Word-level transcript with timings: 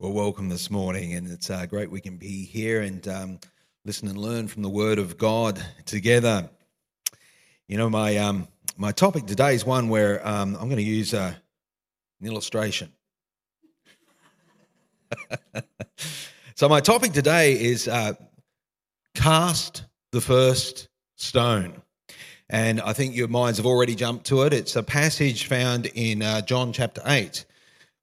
Well, 0.00 0.12
welcome 0.12 0.48
this 0.48 0.70
morning, 0.70 1.14
and 1.14 1.28
it's 1.28 1.50
uh, 1.50 1.66
great 1.66 1.90
we 1.90 2.00
can 2.00 2.18
be 2.18 2.44
here 2.44 2.82
and 2.82 3.08
um, 3.08 3.40
listen 3.84 4.06
and 4.06 4.16
learn 4.16 4.46
from 4.46 4.62
the 4.62 4.68
Word 4.68 5.00
of 5.00 5.18
God 5.18 5.60
together. 5.86 6.48
You 7.66 7.78
know, 7.78 7.90
my 7.90 8.16
um, 8.18 8.46
my 8.76 8.92
topic 8.92 9.26
today 9.26 9.56
is 9.56 9.66
one 9.66 9.88
where 9.88 10.24
um, 10.24 10.54
I'm 10.54 10.68
going 10.68 10.76
to 10.76 10.84
use 10.84 11.14
uh, 11.14 11.34
an 12.20 12.26
illustration. 12.28 12.92
so, 16.54 16.68
my 16.68 16.78
topic 16.78 17.10
today 17.10 17.60
is 17.60 17.88
uh, 17.88 18.12
cast 19.16 19.82
the 20.12 20.20
first 20.20 20.88
stone. 21.16 21.82
And 22.48 22.80
I 22.80 22.92
think 22.92 23.16
your 23.16 23.26
minds 23.26 23.58
have 23.58 23.66
already 23.66 23.96
jumped 23.96 24.26
to 24.26 24.42
it. 24.42 24.52
It's 24.52 24.76
a 24.76 24.82
passage 24.84 25.46
found 25.46 25.86
in 25.86 26.22
uh, 26.22 26.42
John 26.42 26.72
chapter 26.72 27.02
8 27.04 27.44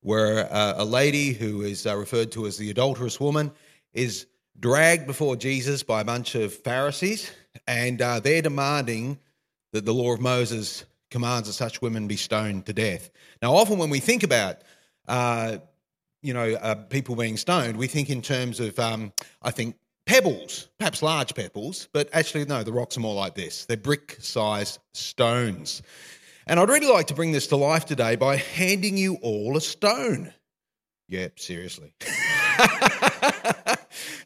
where 0.05 0.53
uh, 0.53 0.75
a 0.77 0.85
lady 0.85 1.33
who 1.33 1.63
is 1.63 1.87
uh, 1.87 1.97
referred 1.97 2.31
to 2.31 2.45
as 2.45 2.57
the 2.57 2.69
adulterous 2.69 3.19
woman 3.19 3.51
is 3.91 4.27
dragged 4.59 5.07
before 5.07 5.35
Jesus 5.35 5.81
by 5.81 6.01
a 6.01 6.05
bunch 6.05 6.35
of 6.35 6.53
Pharisees, 6.53 7.31
and 7.65 7.99
uh, 7.99 8.19
they're 8.19 8.43
demanding 8.43 9.17
that 9.73 9.83
the 9.83 9.93
law 9.93 10.13
of 10.13 10.21
Moses 10.21 10.85
commands 11.09 11.47
that 11.47 11.53
such 11.53 11.81
women 11.81 12.07
be 12.07 12.17
stoned 12.17 12.67
to 12.67 12.73
death. 12.73 13.09
Now, 13.41 13.55
often 13.55 13.79
when 13.79 13.89
we 13.89 13.99
think 13.99 14.21
about 14.21 14.57
uh, 15.07 15.57
you 16.21 16.35
know, 16.35 16.53
uh, 16.53 16.75
people 16.75 17.15
being 17.15 17.35
stoned, 17.35 17.75
we 17.75 17.87
think 17.87 18.11
in 18.11 18.21
terms 18.21 18.59
of, 18.59 18.77
um, 18.77 19.11
I 19.41 19.49
think, 19.49 19.75
pebbles, 20.05 20.69
perhaps 20.77 21.01
large 21.01 21.33
pebbles, 21.33 21.87
but 21.93 22.09
actually, 22.13 22.45
no, 22.45 22.61
the 22.61 22.71
rocks 22.71 22.95
are 22.95 22.99
more 22.99 23.15
like 23.15 23.33
this. 23.33 23.65
They're 23.65 23.75
brick 23.75 24.17
sized 24.19 24.77
stones. 24.93 25.81
And 26.47 26.59
I'd 26.59 26.69
really 26.69 26.87
like 26.87 27.07
to 27.07 27.15
bring 27.15 27.31
this 27.31 27.47
to 27.47 27.55
life 27.55 27.85
today 27.85 28.15
by 28.15 28.35
handing 28.35 28.97
you 28.97 29.17
all 29.23 29.57
a 29.57 29.61
stone. 29.61 30.31
Yep, 31.09 31.39
seriously. 31.39 31.95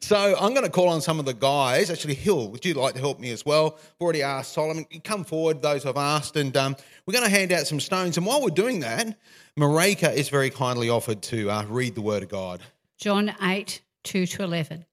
so 0.02 0.36
I'm 0.38 0.54
going 0.54 0.66
to 0.66 0.70
call 0.70 0.90
on 0.90 1.00
some 1.00 1.20
of 1.20 1.26
the 1.26 1.34
guys. 1.34 1.90
Actually, 1.90 2.16
Hill, 2.16 2.50
would 2.52 2.66
you 2.66 2.74
like 2.74 2.94
to 2.96 3.00
help 3.00 3.22
me 3.22 3.32
as 3.32 3.46
well? 3.46 3.78
I've 3.78 4.02
already 4.02 4.22
asked 4.22 4.52
Solomon. 4.52 4.86
Come 5.06 5.24
forward, 5.24 5.62
those 5.62 5.86
I've 5.86 5.96
asked, 5.96 6.36
and 6.36 6.56
um, 6.58 6.76
we're 7.06 7.14
going 7.14 7.24
to 7.24 7.32
hand 7.32 7.54
out 7.54 7.68
some 7.68 7.80
stones. 7.80 8.18
And 8.18 8.26
while 8.26 8.42
we're 8.42 8.50
doing 8.50 8.82
that, 8.82 9.18
Marika 9.58 10.14
is 10.14 10.28
very 10.28 10.50
kindly 10.50 10.90
offered 10.90 11.22
to 11.24 11.50
uh, 11.50 11.64
read 11.70 11.96
the 11.96 12.02
Word 12.02 12.24
of 12.24 12.30
God. 12.30 12.60
John 12.98 13.34
8, 13.42 13.82
2 14.04 14.26
to 14.26 14.44
11. 14.44 14.86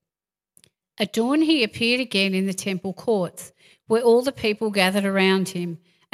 At 0.98 1.12
dawn, 1.12 1.42
he 1.42 1.64
appeared 1.64 2.00
again 2.00 2.34
in 2.34 2.46
the 2.46 2.54
temple 2.54 2.92
courts, 2.92 3.52
where 3.88 4.02
all 4.02 4.22
the 4.22 4.30
people 4.30 4.70
gathered 4.70 5.04
around 5.04 5.48
him 5.48 5.78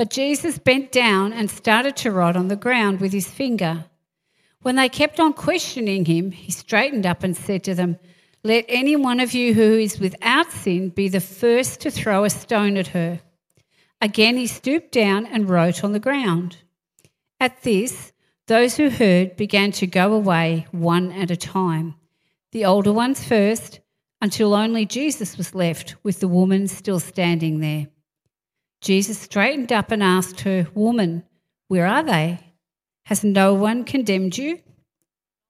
But 0.00 0.08
Jesus 0.08 0.58
bent 0.58 0.92
down 0.92 1.34
and 1.34 1.50
started 1.50 1.94
to 1.96 2.10
write 2.10 2.34
on 2.34 2.48
the 2.48 2.56
ground 2.56 3.02
with 3.02 3.12
his 3.12 3.28
finger. 3.28 3.84
When 4.62 4.76
they 4.76 4.88
kept 4.88 5.20
on 5.20 5.34
questioning 5.34 6.06
him, 6.06 6.30
he 6.30 6.50
straightened 6.50 7.04
up 7.04 7.22
and 7.22 7.36
said 7.36 7.64
to 7.64 7.74
them, 7.74 7.98
Let 8.42 8.64
any 8.66 8.96
one 8.96 9.20
of 9.20 9.34
you 9.34 9.52
who 9.52 9.76
is 9.76 10.00
without 10.00 10.50
sin 10.52 10.88
be 10.88 11.10
the 11.10 11.20
first 11.20 11.82
to 11.82 11.90
throw 11.90 12.24
a 12.24 12.30
stone 12.30 12.78
at 12.78 12.86
her. 12.96 13.20
Again 14.00 14.38
he 14.38 14.46
stooped 14.46 14.90
down 14.90 15.26
and 15.26 15.50
wrote 15.50 15.84
on 15.84 15.92
the 15.92 16.00
ground. 16.00 16.56
At 17.38 17.62
this, 17.62 18.14
those 18.46 18.78
who 18.78 18.88
heard 18.88 19.36
began 19.36 19.70
to 19.72 19.86
go 19.86 20.14
away 20.14 20.66
one 20.70 21.12
at 21.12 21.30
a 21.30 21.36
time, 21.36 21.94
the 22.52 22.64
older 22.64 22.94
ones 22.94 23.22
first, 23.22 23.80
until 24.22 24.54
only 24.54 24.86
Jesus 24.86 25.36
was 25.36 25.54
left 25.54 25.94
with 26.02 26.20
the 26.20 26.28
woman 26.28 26.68
still 26.68 27.00
standing 27.00 27.60
there. 27.60 27.88
Jesus 28.80 29.18
straightened 29.18 29.72
up 29.72 29.90
and 29.90 30.02
asked 30.02 30.40
her, 30.40 30.66
Woman, 30.74 31.24
where 31.68 31.86
are 31.86 32.02
they? 32.02 32.40
Has 33.04 33.22
no 33.22 33.54
one 33.54 33.84
condemned 33.84 34.38
you? 34.38 34.60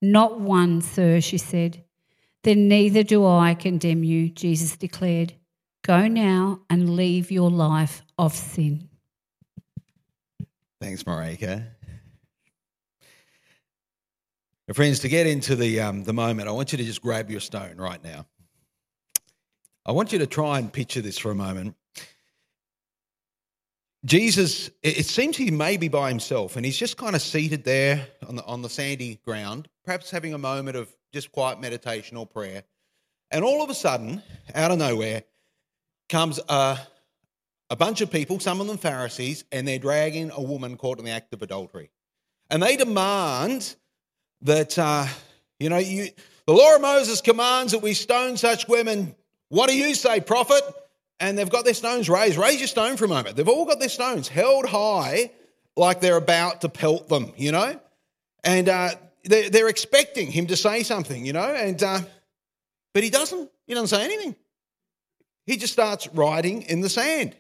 Not 0.03 0.41
one, 0.41 0.81
sir, 0.81 1.21
she 1.21 1.39
said. 1.39 1.85
Then 2.43 2.69
neither 2.69 3.03
do 3.03 3.27
I 3.27 3.55
condemn 3.55 4.03
you, 4.03 4.31
Jesus 4.31 4.77
declared. 4.77 5.35
Go 5.83 6.09
now 6.09 6.61
and 6.69 6.97
leave 6.97 7.31
your 7.31 7.51
life 7.51 8.03
of 8.19 8.35
sin. 8.35 8.89
Thanks, 10.81 11.03
Marika. 11.03 11.67
friends, 14.73 15.01
to 15.01 15.09
get 15.09 15.27
into 15.27 15.55
the, 15.55 15.81
um, 15.81 16.05
the 16.05 16.13
moment, 16.13 16.49
I 16.49 16.53
want 16.53 16.73
you 16.73 16.79
to 16.79 16.85
just 16.85 17.03
grab 17.03 17.31
your 17.31 17.41
stone 17.41 17.77
right 17.77 18.03
now. 18.03 18.27
I 19.85 19.93
want 19.93 20.13
you 20.13 20.19
to 20.21 20.27
try 20.27 20.59
and 20.59 20.73
picture 20.73 21.01
this 21.01 21.19
for 21.19 21.31
a 21.31 21.35
moment. 21.35 21.75
Jesus, 24.05 24.71
it 24.83 25.05
seems 25.05 25.37
he 25.37 25.51
may 25.51 25.77
be 25.77 25.89
by 25.89 26.09
himself 26.09 26.57
and 26.57 26.65
he's 26.65 26.79
just 26.79 26.97
kind 26.97 27.15
of 27.15 27.21
seated 27.21 27.65
there 27.65 28.07
on 28.27 28.37
the, 28.37 28.45
on 28.45 28.63
the 28.63 28.71
sandy 28.71 29.21
ground, 29.25 29.69
perhaps 29.85 30.11
having 30.11 30.33
a 30.33 30.39
moment 30.39 30.77
of 30.77 30.89
just 31.13 31.31
quiet 31.33 31.61
meditation 31.61 32.17
or 32.17 32.27
prayer. 32.27 32.63
And 33.31 33.45
all 33.45 33.63
of 33.63 33.69
a 33.69 33.75
sudden, 33.75 34.23
out 34.55 34.71
of 34.71 34.79
nowhere, 34.79 35.25
comes 36.09 36.41
a, 36.49 36.79
a 37.69 37.77
bunch 37.77 38.01
of 38.01 38.11
people, 38.11 38.41
some 38.41 38.61
of 38.61 38.67
them 38.67 38.79
Pharisees, 38.79 39.45
and 39.53 39.69
they're 39.69 39.79
dragging 39.79 40.31
a 40.31 40.41
woman 40.41 40.77
caught 40.77 40.99
in 40.99 41.05
the 41.05 41.11
act 41.11 41.35
of 41.35 41.43
adultery. 41.43 41.91
And 42.49 42.63
they 42.63 42.77
demand 42.77 43.77
that, 44.43 44.79
uh, 44.79 45.07
you 45.59 45.69
know, 45.69 45.79
you, 45.79 46.09
the 46.47 46.55
law 46.55 46.75
of 46.75 46.81
Moses 46.81 47.21
commands 47.21 47.73
that 47.73 47.83
we 47.83 47.95
stone 47.95 48.37
such 48.37 48.67
women. 48.67 49.15
What 49.51 49.69
do 49.69 49.77
you 49.77 49.95
say, 49.95 50.21
prophet? 50.21 50.63
And 51.21 51.37
they've 51.37 51.51
got 51.51 51.65
their 51.65 51.75
stones 51.75 52.09
raised. 52.09 52.39
Raise 52.39 52.59
your 52.59 52.67
stone 52.67 52.97
for 52.97 53.05
a 53.05 53.09
moment. 53.09 53.37
They've 53.37 53.49
all 53.49 53.67
got 53.67 53.79
their 53.79 53.91
stones 53.91 54.27
held 54.27 54.67
high 54.67 55.31
like 55.77 56.01
they're 56.01 56.17
about 56.17 56.63
to 56.63 56.69
pelt 56.69 57.09
them, 57.09 57.33
you 57.37 57.53
know? 57.53 57.79
And 58.43 58.69
uh, 58.69 58.91
they're, 59.25 59.51
they're, 59.51 59.69
expecting 59.69 60.31
him 60.31 60.47
to 60.47 60.57
say 60.57 60.83
something, 60.83 61.25
you 61.25 61.35
know? 61.35 61.55
And, 61.55 61.81
uh, 61.83 62.01
but 62.95 63.05
he 63.05 63.11
doesn't. 63.11 63.51
He 63.67 63.75
doesn't 63.75 63.89
say 63.89 64.05
anything. 64.05 64.35
He 65.47 65.57
just 65.57 65.73
starts 65.73 66.09
writing 66.09 66.63
in 66.63 66.81
the 66.81 66.89
sand. 66.89 67.37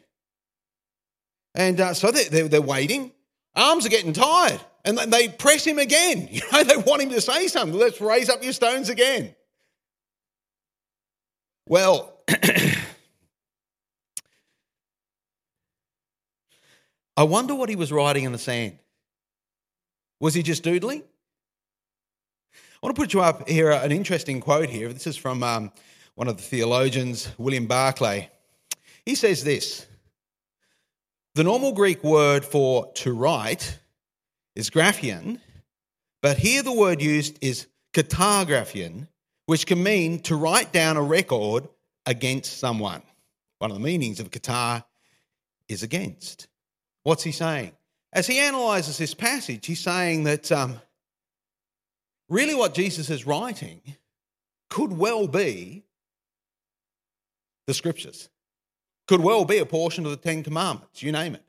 And 1.54 1.80
uh, 1.80 1.94
so 1.94 2.10
they're, 2.10 2.48
they're, 2.48 2.60
waiting. 2.60 3.12
Arms 3.56 3.86
are 3.86 3.88
getting 3.88 4.12
tired. 4.12 4.60
And 4.84 4.96
they 4.96 5.28
press 5.28 5.64
him 5.66 5.78
again. 5.78 6.28
You 6.30 6.42
know, 6.52 6.64
they 6.64 6.76
want 6.76 7.02
him 7.02 7.10
to 7.10 7.20
say 7.20 7.48
something. 7.48 7.78
Let's 7.78 8.00
raise 8.00 8.28
up 8.28 8.42
your 8.42 8.52
stones 8.52 8.88
again. 8.88 9.34
Well, 11.66 12.18
I 17.20 17.24
wonder 17.24 17.54
what 17.54 17.68
he 17.68 17.76
was 17.76 17.92
writing 17.92 18.24
in 18.24 18.32
the 18.32 18.38
sand. 18.38 18.78
Was 20.20 20.32
he 20.32 20.42
just 20.42 20.62
doodling? 20.62 21.02
I 22.54 22.78
want 22.80 22.96
to 22.96 23.02
put 23.02 23.12
you 23.12 23.20
up 23.20 23.46
here 23.46 23.70
an 23.70 23.92
interesting 23.92 24.40
quote 24.40 24.70
here. 24.70 24.90
This 24.90 25.06
is 25.06 25.18
from 25.18 25.42
um, 25.42 25.70
one 26.14 26.28
of 26.28 26.38
the 26.38 26.42
theologians, 26.42 27.28
William 27.36 27.66
Barclay. 27.66 28.30
He 29.04 29.14
says 29.14 29.44
this 29.44 29.86
The 31.34 31.44
normal 31.44 31.72
Greek 31.72 32.02
word 32.02 32.42
for 32.42 32.90
to 32.94 33.12
write 33.12 33.78
is 34.56 34.70
graphein, 34.70 35.40
but 36.22 36.38
here 36.38 36.62
the 36.62 36.72
word 36.72 37.02
used 37.02 37.38
is 37.42 37.66
katagraphein, 37.92 39.08
which 39.44 39.66
can 39.66 39.82
mean 39.82 40.20
to 40.20 40.36
write 40.36 40.72
down 40.72 40.96
a 40.96 41.02
record 41.02 41.68
against 42.06 42.56
someone. 42.56 43.02
One 43.58 43.70
of 43.70 43.76
the 43.76 43.84
meanings 43.84 44.20
of 44.20 44.30
kata 44.30 44.86
is 45.68 45.82
against. 45.82 46.46
What's 47.02 47.22
he 47.22 47.32
saying? 47.32 47.72
As 48.12 48.26
he 48.26 48.38
analyzes 48.38 48.98
this 48.98 49.14
passage, 49.14 49.66
he's 49.66 49.80
saying 49.80 50.24
that 50.24 50.50
um, 50.50 50.80
really 52.28 52.54
what 52.54 52.74
Jesus 52.74 53.08
is 53.10 53.26
writing 53.26 53.80
could 54.68 54.92
well 54.92 55.26
be 55.26 55.84
the 57.66 57.74
scriptures, 57.74 58.28
could 59.06 59.20
well 59.20 59.44
be 59.44 59.58
a 59.58 59.66
portion 59.66 60.04
of 60.04 60.10
the 60.10 60.16
Ten 60.16 60.42
Commandments, 60.42 61.02
you 61.02 61.12
name 61.12 61.34
it. 61.34 61.44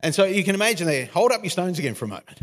And 0.00 0.14
so 0.14 0.24
you 0.24 0.44
can 0.44 0.54
imagine 0.54 0.86
there, 0.86 1.06
hold 1.06 1.32
up 1.32 1.42
your 1.42 1.50
stones 1.50 1.78
again 1.78 1.94
for 1.94 2.04
a 2.04 2.08
moment. 2.08 2.38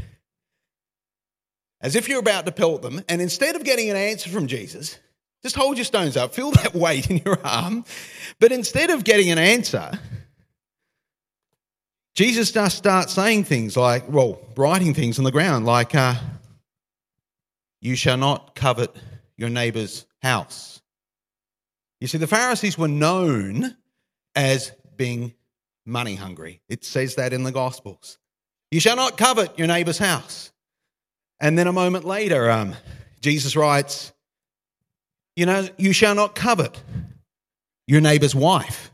As 1.79 1.95
if 1.95 2.09
you're 2.09 2.19
about 2.19 2.45
to 2.45 2.51
pelt 2.51 2.81
them, 2.81 3.01
and 3.07 3.21
instead 3.21 3.55
of 3.55 3.63
getting 3.63 3.89
an 3.89 3.95
answer 3.95 4.29
from 4.29 4.47
Jesus, 4.47 4.97
just 5.43 5.55
hold 5.55 5.77
your 5.77 5.85
stones 5.85 6.17
up, 6.17 6.33
feel 6.33 6.51
that 6.63 6.73
weight 6.73 7.09
in 7.09 7.21
your 7.23 7.39
arm. 7.45 7.85
But 8.39 8.51
instead 8.51 8.89
of 8.89 9.03
getting 9.03 9.31
an 9.31 9.37
answer, 9.37 9.91
Jesus 12.15 12.51
just 12.51 12.77
starts 12.77 13.13
saying 13.13 13.43
things 13.43 13.75
like, 13.75 14.09
well, 14.09 14.39
writing 14.55 14.93
things 14.93 15.17
on 15.17 15.25
the 15.25 15.31
ground 15.31 15.65
like, 15.65 15.93
uh, 15.93 16.15
you 17.81 17.95
shall 17.95 18.17
not 18.17 18.55
covet 18.55 18.95
your 19.37 19.49
neighbor's 19.49 20.05
house. 20.21 20.81
You 21.99 22.07
see, 22.07 22.17
the 22.17 22.27
Pharisees 22.27 22.77
were 22.77 22.87
known 22.87 23.75
as 24.33 24.71
being 24.95 25.33
money 25.85 26.15
hungry. 26.15 26.61
It 26.69 26.85
says 26.85 27.15
that 27.15 27.33
in 27.33 27.43
the 27.43 27.51
Gospels. 27.51 28.17
You 28.71 28.79
shall 28.79 28.95
not 28.95 29.17
covet 29.17 29.57
your 29.59 29.67
neighbor's 29.67 29.97
house. 29.97 30.51
And 31.39 31.57
then 31.57 31.67
a 31.67 31.73
moment 31.73 32.05
later, 32.05 32.49
um, 32.49 32.75
Jesus 33.21 33.55
writes, 33.55 34.13
You 35.35 35.45
know, 35.45 35.67
you 35.77 35.91
shall 35.91 36.15
not 36.15 36.33
covet 36.33 36.81
your 37.87 38.01
neighbor's 38.01 38.33
wife. 38.33 38.91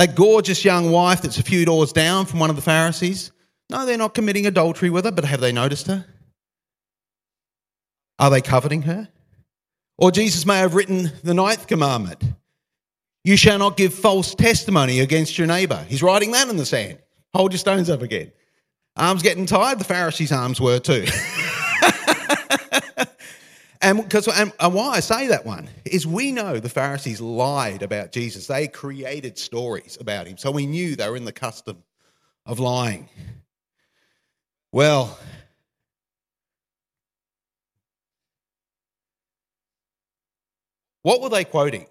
That 0.00 0.14
gorgeous 0.14 0.64
young 0.64 0.90
wife 0.90 1.20
that's 1.20 1.36
a 1.36 1.42
few 1.42 1.66
doors 1.66 1.92
down 1.92 2.24
from 2.24 2.40
one 2.40 2.48
of 2.48 2.56
the 2.56 2.62
Pharisees. 2.62 3.32
No, 3.68 3.84
they're 3.84 3.98
not 3.98 4.14
committing 4.14 4.46
adultery 4.46 4.88
with 4.88 5.04
her, 5.04 5.10
but 5.12 5.26
have 5.26 5.42
they 5.42 5.52
noticed 5.52 5.88
her? 5.88 6.06
Are 8.18 8.30
they 8.30 8.40
coveting 8.40 8.80
her? 8.80 9.10
Or 9.98 10.10
Jesus 10.10 10.46
may 10.46 10.56
have 10.56 10.74
written 10.74 11.12
the 11.22 11.34
ninth 11.34 11.66
commandment 11.66 12.24
You 13.24 13.36
shall 13.36 13.58
not 13.58 13.76
give 13.76 13.92
false 13.92 14.34
testimony 14.34 15.00
against 15.00 15.36
your 15.36 15.46
neighbor. 15.46 15.84
He's 15.86 16.02
writing 16.02 16.32
that 16.32 16.48
in 16.48 16.56
the 16.56 16.64
sand. 16.64 16.98
Hold 17.34 17.52
your 17.52 17.58
stones 17.58 17.90
up 17.90 18.00
again. 18.00 18.32
Arms 18.96 19.20
getting 19.20 19.44
tired? 19.44 19.80
The 19.80 19.84
Pharisees' 19.84 20.32
arms 20.32 20.62
were 20.62 20.78
too. 20.78 21.04
and 23.80 24.02
because 24.02 24.28
and, 24.28 24.52
and 24.60 24.74
why 24.74 24.90
I 24.90 25.00
say 25.00 25.28
that 25.28 25.46
one 25.46 25.68
is 25.84 26.06
we 26.06 26.32
know 26.32 26.58
the 26.58 26.68
Pharisees 26.68 27.20
lied 27.20 27.82
about 27.82 28.12
Jesus. 28.12 28.46
They 28.46 28.68
created 28.68 29.38
stories 29.38 29.96
about 30.00 30.26
him. 30.26 30.36
So 30.36 30.50
we 30.50 30.66
knew 30.66 30.96
they 30.96 31.08
were 31.08 31.16
in 31.16 31.24
the 31.24 31.32
custom 31.32 31.82
of 32.44 32.58
lying. 32.58 33.08
Well, 34.72 35.18
what 41.02 41.22
were 41.22 41.28
they 41.28 41.44
quoting? 41.44 41.86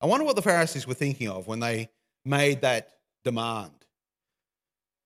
I 0.00 0.06
wonder 0.06 0.26
what 0.26 0.36
the 0.36 0.42
Pharisees 0.42 0.86
were 0.86 0.94
thinking 0.94 1.28
of 1.28 1.46
when 1.46 1.60
they 1.60 1.88
made 2.24 2.60
that 2.60 2.90
demand. 3.24 3.72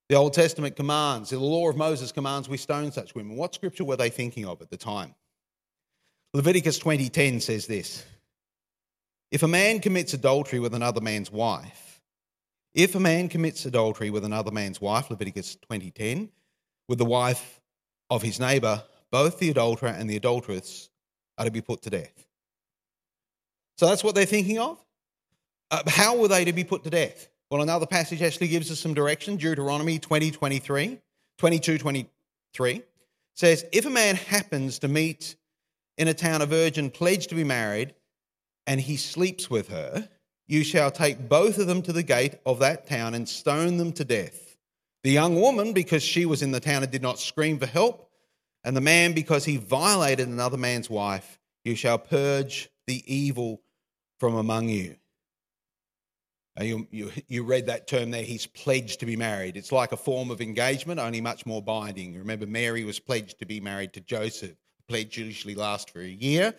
The 0.09 0.17
Old 0.17 0.33
Testament 0.33 0.75
commands, 0.75 1.31
the 1.31 1.39
law 1.39 1.69
of 1.69 1.77
Moses 1.77 2.13
commands 2.13 2.49
we 2.49 2.57
stone 2.57 2.91
such 2.91 3.15
women. 3.15 3.37
What 3.37 3.55
scripture 3.55 3.85
were 3.85 3.97
they 3.97 4.11
thinking 4.11 4.47
of 4.47 4.61
at 4.63 4.71
the 4.71 4.77
time? 4.77 5.15
Leviticus 6.35 6.79
20:10 6.79 7.41
says 7.41 7.67
this. 7.67 8.05
If 9.31 9.43
a 9.43 9.49
man 9.49 9.81
commits 9.81 10.15
adultery 10.15 10.59
with 10.59 10.75
another 10.75 11.01
man's 11.01 11.31
wife, 11.31 12.03
if 12.75 12.95
a 12.95 13.01
man 13.01 13.29
commits 13.29 13.67
adultery 13.67 14.11
with 14.11 14.25
another 14.25 14.51
man's 14.51 14.81
wife, 14.81 15.11
Leviticus 15.11 15.57
20:10, 15.57 16.31
with 16.89 16.99
the 16.99 17.05
wife 17.05 17.61
of 18.11 18.23
his 18.23 18.39
neighbor, 18.39 18.85
both 19.11 19.39
the 19.39 19.51
adulterer 19.51 19.91
and 19.91 20.09
the 20.09 20.17
adulteress 20.17 20.91
are 21.39 21.45
to 21.45 21.51
be 21.51 21.61
put 21.61 21.83
to 21.83 21.91
death. 21.91 22.27
So 23.77 23.87
that's 23.87 24.05
what 24.05 24.15
they're 24.15 24.27
thinking 24.27 24.59
of. 24.59 24.85
Uh, 25.71 25.83
how 25.87 26.17
were 26.17 26.29
they 26.29 26.45
to 26.45 26.53
be 26.53 26.65
put 26.65 26.85
to 26.85 26.91
death? 26.91 27.29
Well, 27.51 27.63
another 27.63 27.87
passage 27.87 28.23
actually 28.23 28.49
gives 28.49 28.71
us 28.71 28.81
some 28.81 28.93
direction. 28.93 29.37
Deuteronomy 29.37 29.99
20, 29.99 30.31
23, 30.31 31.01
22, 31.39 31.79
23 31.79 32.83
says, 33.35 33.65
If 33.73 33.87
a 33.87 33.91
man 33.91 34.17
happens 34.17 34.79
to 34.81 34.89
meet 34.89 35.37
in 35.99 36.09
a 36.09 36.15
town 36.15 36.41
a 36.41 36.47
virgin 36.47 36.91
pledged 36.91 37.29
to 37.29 37.35
be 37.35 37.45
married, 37.45 37.95
and 38.67 38.81
he 38.81 38.97
sleeps 38.97 39.51
with 39.51 39.69
her, 39.69 40.09
you 40.47 40.65
shall 40.65 40.91
take 40.91 41.29
both 41.29 41.59
of 41.59 41.67
them 41.67 41.83
to 41.83 41.93
the 41.93 42.03
gate 42.03 42.37
of 42.47 42.61
that 42.61 42.87
town 42.87 43.15
and 43.15 43.29
stone 43.29 43.77
them 43.77 43.93
to 43.93 44.05
death. 44.05 44.57
The 45.03 45.11
young 45.11 45.41
woman, 45.41 45.73
because 45.73 46.03
she 46.03 46.25
was 46.25 46.43
in 46.43 46.53
the 46.53 46.61
town 46.61 46.83
and 46.83 46.91
did 46.91 47.03
not 47.03 47.19
scream 47.19 47.59
for 47.59 47.67
help, 47.67 48.11
and 48.65 48.77
the 48.77 48.81
man, 48.81 49.13
because 49.13 49.45
he 49.45 49.57
violated 49.57 50.29
another 50.29 50.57
man's 50.57 50.89
wife, 50.89 51.39
you 51.65 51.75
shall 51.75 51.99
purge 51.99 52.71
the 52.87 53.03
evil 53.13 53.61
from 54.19 54.37
among 54.37 54.69
you. 54.69 54.97
You, 56.61 56.89
you, 56.91 57.13
you, 57.29 57.45
read 57.45 57.67
that 57.67 57.87
term 57.87 58.11
there, 58.11 58.25
he's 58.25 58.47
pledged 58.47 58.99
to 59.01 59.07
be 59.07 59.15
married. 59.15 59.57
It's 59.57 59.71
like 59.71 59.93
a 59.93 59.97
form 59.97 60.31
of 60.33 60.41
engagement, 60.41 60.99
only 60.99 61.21
much 61.21 61.47
more 61.47 61.63
binding. 61.63 62.19
Remember, 62.19 62.47
Mary 62.47 62.83
was 62.83 62.99
pledged 62.99 63.39
to 63.39 63.47
be 63.47 63.61
married 63.61 63.93
to 63.93 64.01
Joseph. 64.01 64.57
Pledge 64.89 65.19
usually 65.19 65.55
lasts 65.55 65.91
for 65.91 66.01
a 66.01 66.07
year. 66.07 66.55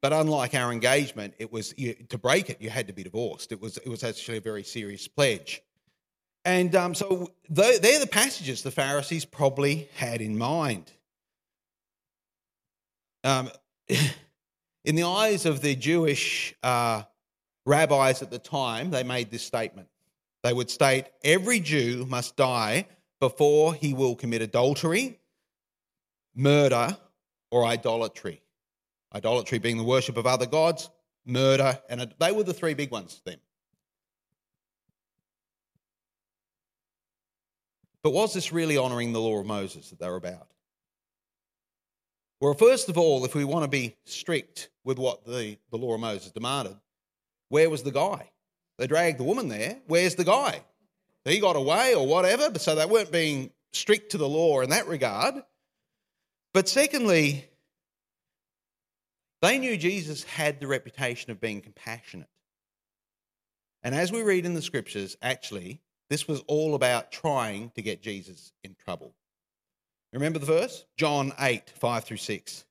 But 0.00 0.12
unlike 0.12 0.54
our 0.54 0.72
engagement, 0.72 1.34
it 1.38 1.52
was 1.52 1.72
you, 1.76 1.94
to 2.08 2.18
break 2.18 2.50
it, 2.50 2.60
you 2.60 2.70
had 2.70 2.88
to 2.88 2.92
be 2.92 3.04
divorced. 3.04 3.52
It 3.52 3.60
was, 3.60 3.78
it 3.78 3.88
was 3.88 4.02
actually 4.02 4.38
a 4.38 4.40
very 4.40 4.64
serious 4.64 5.06
pledge. 5.06 5.62
And 6.44 6.74
um, 6.74 6.94
so 6.94 7.30
they're 7.48 7.78
the 7.78 8.08
passages 8.10 8.62
the 8.62 8.72
Pharisees 8.72 9.24
probably 9.24 9.88
had 9.94 10.20
in 10.20 10.36
mind. 10.36 10.90
Um, 13.22 13.48
in 14.84 14.96
the 14.96 15.04
eyes 15.04 15.46
of 15.46 15.60
the 15.60 15.76
Jewish 15.76 16.54
uh, 16.64 17.04
rabbis 17.64 18.22
at 18.22 18.30
the 18.32 18.40
time, 18.40 18.90
they 18.90 19.04
made 19.04 19.30
this 19.30 19.44
statement. 19.44 19.86
They 20.42 20.52
would 20.52 20.68
state, 20.68 21.04
Every 21.22 21.60
Jew 21.60 22.06
must 22.08 22.36
die 22.36 22.88
before 23.20 23.74
he 23.74 23.94
will 23.94 24.16
commit 24.16 24.42
adultery, 24.42 25.20
murder, 26.34 26.96
or 27.52 27.66
idolatry. 27.66 28.40
Idolatry 29.14 29.58
being 29.58 29.76
the 29.76 29.84
worship 29.84 30.16
of 30.16 30.26
other 30.26 30.46
gods, 30.46 30.88
murder, 31.26 31.78
and 31.88 32.12
they 32.18 32.32
were 32.32 32.42
the 32.42 32.54
three 32.54 32.74
big 32.74 32.90
ones 32.90 33.20
then. 33.26 33.36
But 38.02 38.14
was 38.14 38.32
this 38.32 38.52
really 38.52 38.78
honouring 38.78 39.12
the 39.12 39.20
law 39.20 39.38
of 39.38 39.46
Moses 39.46 39.90
that 39.90 40.00
they 40.00 40.08
were 40.08 40.16
about? 40.16 40.48
Well, 42.40 42.54
first 42.54 42.88
of 42.88 42.98
all, 42.98 43.24
if 43.24 43.34
we 43.34 43.44
want 43.44 43.64
to 43.64 43.68
be 43.68 43.96
strict 44.04 44.70
with 44.82 44.98
what 44.98 45.24
the, 45.24 45.58
the 45.70 45.76
law 45.76 45.94
of 45.94 46.00
Moses 46.00 46.32
demanded, 46.32 46.76
where 47.50 47.70
was 47.70 47.82
the 47.82 47.92
guy? 47.92 48.30
They 48.78 48.86
dragged 48.86 49.20
the 49.20 49.24
woman 49.24 49.48
there. 49.48 49.76
Where's 49.86 50.14
the 50.14 50.24
guy? 50.24 50.62
He 51.26 51.38
got 51.38 51.54
away 51.54 51.94
or 51.94 52.06
whatever. 52.06 52.58
So 52.58 52.74
they 52.74 52.86
weren't 52.86 53.12
being 53.12 53.50
strict 53.72 54.12
to 54.12 54.18
the 54.18 54.28
law 54.28 54.62
in 54.62 54.70
that 54.70 54.88
regard. 54.88 55.44
But 56.52 56.68
secondly, 56.68 57.46
they 59.40 59.58
knew 59.58 59.76
Jesus 59.76 60.22
had 60.22 60.60
the 60.60 60.66
reputation 60.66 61.30
of 61.30 61.40
being 61.40 61.60
compassionate. 61.60 62.28
And 63.82 63.94
as 63.94 64.12
we 64.12 64.22
read 64.22 64.46
in 64.46 64.54
the 64.54 64.62
scriptures, 64.62 65.16
actually, 65.22 65.80
this 66.10 66.28
was 66.28 66.42
all 66.46 66.74
about 66.74 67.10
trying 67.10 67.70
to 67.70 67.82
get 67.82 68.02
Jesus 68.02 68.52
in 68.62 68.76
trouble. 68.84 69.14
Remember 70.12 70.38
the 70.38 70.46
verse? 70.46 70.84
John 70.96 71.32
8, 71.40 71.70
5 71.70 72.04
through 72.04 72.18
6. 72.18 72.64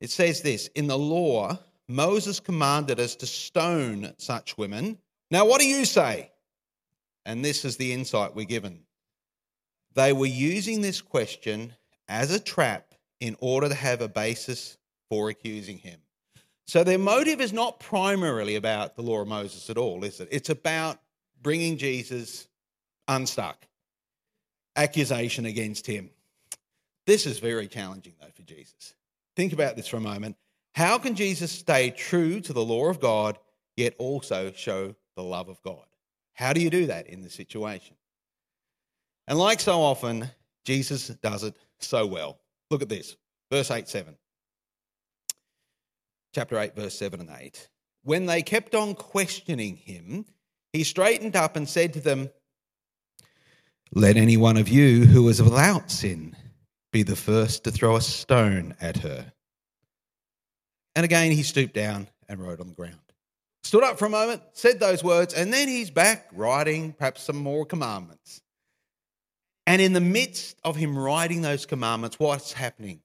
It 0.00 0.10
says 0.10 0.40
this 0.40 0.68
In 0.68 0.86
the 0.86 0.98
law, 0.98 1.58
Moses 1.88 2.40
commanded 2.40 2.98
us 2.98 3.16
to 3.16 3.26
stone 3.26 4.14
such 4.16 4.56
women. 4.56 4.98
Now, 5.30 5.46
what 5.46 5.60
do 5.60 5.66
you 5.66 5.84
say? 5.84 6.30
And 7.26 7.44
this 7.44 7.64
is 7.64 7.76
the 7.76 7.92
insight 7.92 8.34
we're 8.34 8.46
given. 8.46 8.80
They 9.94 10.12
were 10.12 10.26
using 10.26 10.80
this 10.80 11.00
question 11.00 11.74
as 12.08 12.30
a 12.30 12.40
trap 12.40 12.93
in 13.24 13.38
order 13.40 13.70
to 13.70 13.74
have 13.74 14.02
a 14.02 14.08
basis 14.08 14.76
for 15.08 15.30
accusing 15.30 15.78
him. 15.78 15.98
So 16.66 16.84
their 16.84 16.98
motive 16.98 17.40
is 17.40 17.54
not 17.54 17.80
primarily 17.80 18.56
about 18.56 18.96
the 18.96 19.02
law 19.02 19.22
of 19.22 19.28
Moses 19.28 19.70
at 19.70 19.78
all, 19.78 20.04
is 20.04 20.20
it? 20.20 20.28
It's 20.30 20.50
about 20.50 20.98
bringing 21.40 21.78
Jesus 21.78 22.46
unstuck. 23.08 23.66
Accusation 24.76 25.46
against 25.46 25.86
him. 25.86 26.10
This 27.06 27.24
is 27.24 27.38
very 27.38 27.66
challenging, 27.66 28.12
though, 28.20 28.28
for 28.34 28.42
Jesus. 28.42 28.94
Think 29.36 29.54
about 29.54 29.74
this 29.74 29.88
for 29.88 29.96
a 29.96 30.02
moment. 30.02 30.36
How 30.74 30.98
can 30.98 31.14
Jesus 31.14 31.50
stay 31.50 31.88
true 31.88 32.42
to 32.42 32.52
the 32.52 32.64
law 32.64 32.90
of 32.90 33.00
God, 33.00 33.38
yet 33.74 33.94
also 33.96 34.52
show 34.54 34.94
the 35.16 35.22
love 35.22 35.48
of 35.48 35.62
God? 35.62 35.86
How 36.34 36.52
do 36.52 36.60
you 36.60 36.68
do 36.68 36.88
that 36.88 37.06
in 37.06 37.22
this 37.22 37.32
situation? 37.32 37.96
And 39.26 39.38
like 39.38 39.60
so 39.60 39.80
often, 39.80 40.28
Jesus 40.66 41.08
does 41.08 41.42
it 41.42 41.56
so 41.78 42.04
well. 42.04 42.38
Look 42.70 42.82
at 42.82 42.88
this, 42.88 43.16
verse 43.50 43.70
8 43.70 43.88
7. 43.88 44.16
Chapter 46.34 46.58
8, 46.58 46.74
verse 46.74 46.98
7 46.98 47.20
and 47.20 47.30
8. 47.30 47.68
When 48.02 48.26
they 48.26 48.42
kept 48.42 48.74
on 48.74 48.94
questioning 48.94 49.76
him, 49.76 50.26
he 50.72 50.82
straightened 50.82 51.36
up 51.36 51.56
and 51.56 51.68
said 51.68 51.92
to 51.92 52.00
them, 52.00 52.30
let 53.96 54.16
any 54.16 54.36
one 54.36 54.56
of 54.56 54.68
you 54.68 55.04
who 55.04 55.28
is 55.28 55.40
without 55.40 55.88
sin 55.88 56.34
be 56.92 57.04
the 57.04 57.14
first 57.14 57.62
to 57.62 57.70
throw 57.70 57.94
a 57.94 58.00
stone 58.00 58.74
at 58.80 58.96
her. 58.98 59.32
And 60.96 61.04
again 61.04 61.30
he 61.30 61.44
stooped 61.44 61.74
down 61.74 62.08
and 62.28 62.40
wrote 62.40 62.60
on 62.60 62.66
the 62.66 62.74
ground. 62.74 62.98
Stood 63.62 63.84
up 63.84 63.98
for 63.98 64.06
a 64.06 64.10
moment, 64.10 64.42
said 64.52 64.80
those 64.80 65.04
words, 65.04 65.32
and 65.32 65.52
then 65.52 65.68
he's 65.68 65.90
back 65.90 66.28
writing 66.32 66.92
perhaps 66.92 67.22
some 67.22 67.36
more 67.36 67.64
commandments. 67.64 68.42
And 69.66 69.80
in 69.80 69.92
the 69.92 70.00
midst 70.00 70.58
of 70.64 70.76
him 70.76 70.96
writing 70.96 71.42
those 71.42 71.66
commandments, 71.66 72.18
what's 72.18 72.52
happening 72.52 73.00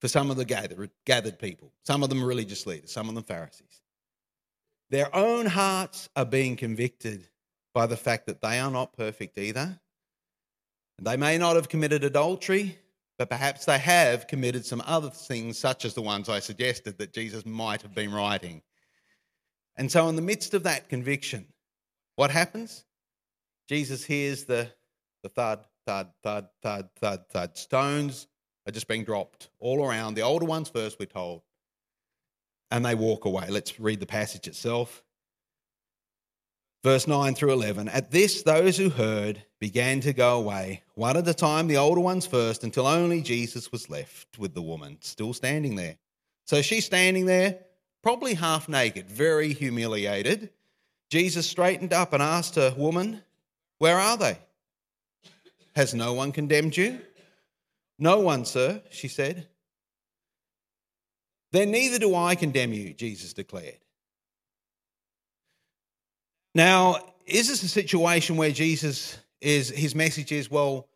for 0.00 0.08
some 0.08 0.30
of 0.30 0.36
the 0.36 0.44
gathered, 0.44 0.90
gathered 1.06 1.38
people? 1.38 1.72
Some 1.84 2.02
of 2.02 2.10
them 2.10 2.22
religious 2.22 2.66
leaders, 2.66 2.92
some 2.92 3.08
of 3.08 3.14
them 3.14 3.24
Pharisees. 3.24 3.80
Their 4.90 5.14
own 5.14 5.46
hearts 5.46 6.08
are 6.14 6.26
being 6.26 6.56
convicted 6.56 7.28
by 7.72 7.86
the 7.86 7.96
fact 7.96 8.26
that 8.26 8.42
they 8.42 8.60
are 8.60 8.70
not 8.70 8.92
perfect 8.92 9.38
either 9.38 9.80
they 11.00 11.16
may 11.16 11.38
not 11.38 11.56
have 11.56 11.68
committed 11.68 12.04
adultery, 12.04 12.78
but 13.18 13.28
perhaps 13.28 13.64
they 13.64 13.78
have 13.78 14.26
committed 14.26 14.64
some 14.64 14.82
other 14.86 15.10
things, 15.10 15.58
such 15.58 15.84
as 15.84 15.94
the 15.94 16.02
ones 16.02 16.28
I 16.28 16.40
suggested 16.40 16.98
that 16.98 17.12
Jesus 17.12 17.44
might 17.44 17.82
have 17.82 17.94
been 17.94 18.12
writing. 18.12 18.62
And 19.76 19.90
so, 19.90 20.08
in 20.08 20.16
the 20.16 20.22
midst 20.22 20.54
of 20.54 20.62
that 20.64 20.88
conviction, 20.88 21.46
what 22.16 22.30
happens? 22.30 22.84
Jesus 23.68 24.04
hears 24.04 24.44
the, 24.44 24.70
the 25.22 25.28
thud, 25.28 25.64
thud, 25.86 26.10
thud, 26.22 26.48
thud, 26.62 26.88
thud, 27.00 27.28
thud. 27.28 27.56
Stones 27.56 28.26
are 28.66 28.72
just 28.72 28.88
being 28.88 29.04
dropped 29.04 29.50
all 29.58 29.84
around. 29.84 30.14
The 30.14 30.22
older 30.22 30.46
ones 30.46 30.68
first, 30.68 30.98
we're 30.98 31.06
told. 31.06 31.42
And 32.70 32.84
they 32.84 32.94
walk 32.94 33.24
away. 33.24 33.46
Let's 33.48 33.78
read 33.78 34.00
the 34.00 34.06
passage 34.06 34.46
itself. 34.48 35.02
Verse 36.82 37.06
9 37.06 37.34
through 37.34 37.52
11. 37.52 37.88
At 37.88 38.10
this, 38.10 38.42
those 38.42 38.76
who 38.76 38.90
heard 38.90 39.42
began 39.58 40.00
to 40.00 40.12
go 40.12 40.38
away, 40.38 40.82
one 40.94 41.16
at 41.16 41.26
a 41.26 41.32
time, 41.32 41.66
the 41.66 41.78
older 41.78 42.00
ones 42.00 42.26
first, 42.26 42.62
until 42.62 42.86
only 42.86 43.22
Jesus 43.22 43.72
was 43.72 43.88
left 43.88 44.38
with 44.38 44.52
the 44.54 44.60
woman, 44.60 44.98
still 45.00 45.32
standing 45.32 45.76
there. 45.76 45.96
So 46.46 46.60
she's 46.60 46.84
standing 46.84 47.24
there, 47.24 47.60
probably 48.02 48.34
half 48.34 48.68
naked, 48.68 49.08
very 49.08 49.54
humiliated. 49.54 50.50
Jesus 51.08 51.48
straightened 51.48 51.94
up 51.94 52.12
and 52.12 52.22
asked 52.22 52.56
her, 52.56 52.74
Woman, 52.76 53.22
where 53.78 53.98
are 53.98 54.18
they? 54.18 54.38
Has 55.74 55.94
no 55.94 56.12
one 56.12 56.32
condemned 56.32 56.76
you? 56.76 57.00
No 57.98 58.20
one, 58.20 58.44
sir, 58.44 58.82
she 58.90 59.08
said. 59.08 59.48
Then 61.52 61.70
neither 61.70 61.98
do 61.98 62.14
I 62.14 62.34
condemn 62.34 62.72
you, 62.72 62.92
Jesus 62.94 63.32
declared. 63.32 63.78
Now, 66.54 66.96
is 67.26 67.48
this 67.48 67.62
a 67.62 67.68
situation 67.68 68.36
where 68.36 68.50
Jesus 68.50 69.18
is 69.40 69.70
his 69.70 69.94
message 69.94 70.32
is, 70.32 70.50
well, 70.50 70.88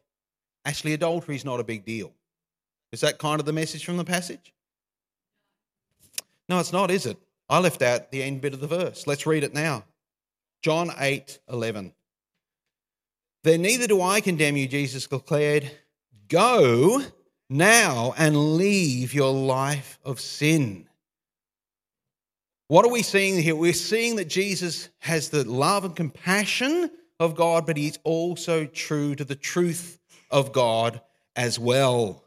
actually 0.65 0.95
adultery 0.95 1.37
is 1.37 1.45
not 1.45 1.61
a 1.61 1.65
big 1.65 1.85
deal? 1.85 2.13
Is 2.93 3.01
that 3.01 3.19
kind 3.19 3.41
of 3.41 3.47
the 3.47 3.53
message 3.53 3.85
from 3.85 3.97
the 3.97 4.05
passage? 4.05 4.53
No, 6.49 6.59
it's 6.59 6.73
not, 6.73 6.91
is 6.91 7.07
it? 7.07 7.19
I 7.49 7.59
left 7.59 7.83
out 7.83 8.11
the 8.11 8.23
end 8.23 8.41
bit 8.41 8.55
of 8.55 8.61
the 8.61 8.67
verse. 8.67 9.07
Let's 9.07 9.27
read 9.27 9.45
it 9.45 9.55
now. 9.55 9.85
John 10.63 10.91
8 10.99 11.39
11. 11.49 11.93
Then 13.45 13.63
neither 13.63 13.87
do 13.87 14.03
I 14.03 14.21
condemn 14.21 14.57
you, 14.57 14.67
Jesus 14.67 15.07
declared. 15.07 15.71
Go 16.29 17.03
now 17.49 18.15
and 18.19 18.57
leave 18.57 19.15
your 19.15 19.33
life 19.33 19.99
of 20.05 20.21
sin. 20.21 20.89
What 22.69 22.85
are 22.85 22.93
we 22.93 23.03
seeing 23.03 23.41
here? 23.41 23.57
We're 23.57 23.73
seeing 23.73 24.17
that 24.17 24.29
Jesus 24.29 24.91
has 24.99 25.31
the 25.31 25.49
love 25.49 25.85
and 25.85 25.97
compassion 25.97 26.91
of 27.19 27.35
God, 27.35 27.65
but 27.65 27.79
he's 27.79 27.99
also 28.05 28.67
true 28.67 29.15
to 29.15 29.25
the 29.25 29.35
truth 29.35 29.99
of 30.31 30.53
God 30.53 31.01
as 31.35 31.59
well. 31.59 32.23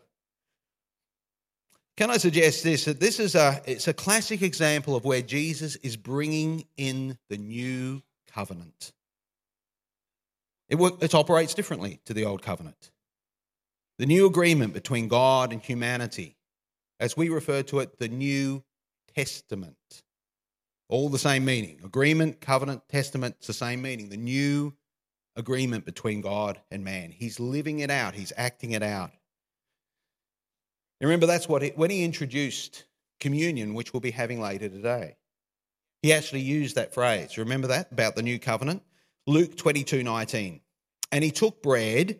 Can 1.97 2.09
I 2.09 2.17
suggest 2.17 2.63
this? 2.63 2.85
That 2.85 2.99
this 2.99 3.19
is 3.19 3.35
a 3.35 3.61
it's 3.67 3.87
a 3.87 3.93
classic 3.93 4.41
example 4.41 4.95
of 4.95 5.05
where 5.05 5.21
Jesus 5.21 5.75
is 5.77 5.95
bringing 5.95 6.65
in 6.75 7.19
the 7.29 7.37
new 7.37 8.01
covenant. 8.33 8.93
It, 10.71 10.77
it 11.01 11.13
operates 11.13 11.53
differently 11.53 11.99
to 12.05 12.13
the 12.13 12.23
old 12.23 12.41
covenant. 12.41 12.91
The 13.99 14.05
new 14.05 14.25
agreement 14.25 14.73
between 14.73 15.09
God 15.09 15.51
and 15.51 15.61
humanity, 15.61 16.37
as 16.97 17.17
we 17.17 17.27
refer 17.27 17.61
to 17.63 17.79
it, 17.79 17.99
the 17.99 18.07
New 18.07 18.63
Testament. 19.13 19.75
All 20.87 21.09
the 21.09 21.19
same 21.19 21.43
meaning. 21.43 21.81
Agreement, 21.83 22.39
covenant, 22.39 22.87
testament, 22.87 23.35
it's 23.37 23.47
the 23.47 23.53
same 23.53 23.81
meaning. 23.81 24.07
The 24.07 24.17
new 24.17 24.73
agreement 25.35 25.83
between 25.83 26.21
God 26.21 26.61
and 26.71 26.85
man. 26.85 27.11
He's 27.11 27.37
living 27.37 27.79
it 27.79 27.91
out, 27.91 28.15
he's 28.15 28.31
acting 28.37 28.71
it 28.71 28.81
out. 28.81 29.11
remember, 31.01 31.25
that's 31.25 31.49
what, 31.49 31.61
he, 31.63 31.69
when 31.75 31.89
he 31.89 32.05
introduced 32.05 32.85
communion, 33.19 33.73
which 33.73 33.91
we'll 33.91 33.99
be 33.99 34.11
having 34.11 34.39
later 34.39 34.69
today, 34.69 35.17
he 36.01 36.13
actually 36.13 36.41
used 36.41 36.75
that 36.77 36.93
phrase. 36.93 37.37
Remember 37.37 37.67
that 37.67 37.91
about 37.91 38.15
the 38.15 38.23
new 38.23 38.39
covenant? 38.39 38.83
Luke 39.27 39.55
22 39.55 40.03
19. 40.03 40.60
And 41.11 41.23
he 41.23 41.31
took 41.31 41.61
bread, 41.61 42.19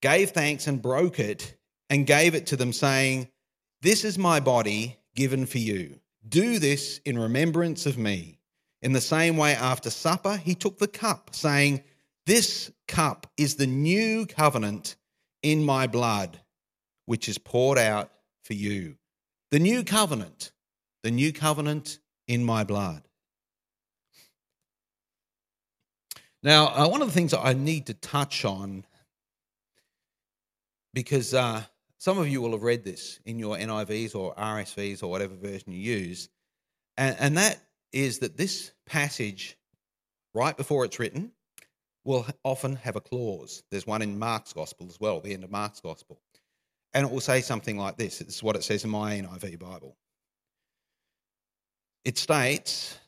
gave 0.00 0.30
thanks, 0.30 0.66
and 0.66 0.80
broke 0.80 1.18
it, 1.18 1.56
and 1.90 2.06
gave 2.06 2.34
it 2.34 2.46
to 2.46 2.56
them, 2.56 2.72
saying, 2.72 3.28
This 3.82 4.04
is 4.04 4.18
my 4.18 4.40
body 4.40 4.98
given 5.14 5.46
for 5.46 5.58
you. 5.58 6.00
Do 6.28 6.58
this 6.58 7.00
in 7.04 7.18
remembrance 7.18 7.86
of 7.86 7.98
me. 7.98 8.38
In 8.80 8.92
the 8.92 9.00
same 9.00 9.36
way, 9.36 9.54
after 9.54 9.90
supper, 9.90 10.36
he 10.36 10.54
took 10.54 10.78
the 10.78 10.88
cup, 10.88 11.34
saying, 11.34 11.82
This 12.26 12.72
cup 12.88 13.30
is 13.36 13.56
the 13.56 13.66
new 13.66 14.26
covenant 14.26 14.96
in 15.42 15.64
my 15.64 15.86
blood, 15.86 16.40
which 17.06 17.28
is 17.28 17.38
poured 17.38 17.78
out 17.78 18.10
for 18.44 18.54
you. 18.54 18.96
The 19.50 19.58
new 19.58 19.84
covenant, 19.84 20.52
the 21.02 21.10
new 21.10 21.32
covenant 21.32 21.98
in 22.26 22.44
my 22.44 22.64
blood. 22.64 23.02
Now, 26.42 26.66
uh, 26.68 26.88
one 26.88 27.02
of 27.02 27.08
the 27.08 27.14
things 27.14 27.34
I 27.34 27.52
need 27.52 27.86
to 27.86 27.94
touch 27.94 28.44
on, 28.44 28.84
because 30.92 31.34
uh, 31.34 31.62
some 31.98 32.18
of 32.18 32.28
you 32.28 32.40
will 32.40 32.52
have 32.52 32.62
read 32.62 32.84
this 32.84 33.20
in 33.24 33.38
your 33.38 33.56
NIVs 33.56 34.16
or 34.16 34.34
RSVs 34.34 35.02
or 35.02 35.06
whatever 35.06 35.34
version 35.36 35.72
you 35.72 35.78
use. 35.78 36.28
And, 36.96 37.16
and 37.20 37.38
that 37.38 37.60
is 37.92 38.18
that 38.18 38.36
this 38.36 38.72
passage, 38.86 39.56
right 40.34 40.56
before 40.56 40.84
it's 40.84 40.98
written, 40.98 41.30
will 42.04 42.26
often 42.42 42.76
have 42.76 42.96
a 42.96 43.00
clause. 43.00 43.62
There's 43.70 43.86
one 43.86 44.02
in 44.02 44.18
Mark's 44.18 44.52
Gospel 44.52 44.88
as 44.88 44.98
well, 44.98 45.20
the 45.20 45.32
end 45.32 45.44
of 45.44 45.50
Mark's 45.50 45.80
Gospel. 45.80 46.20
And 46.92 47.06
it 47.06 47.12
will 47.12 47.20
say 47.20 47.40
something 47.40 47.78
like 47.78 47.96
this. 47.96 48.20
It's 48.20 48.42
what 48.42 48.56
it 48.56 48.64
says 48.64 48.84
in 48.84 48.90
my 48.90 49.14
NIV 49.14 49.60
Bible. 49.60 49.96
It 52.04 52.18
states, 52.18 52.98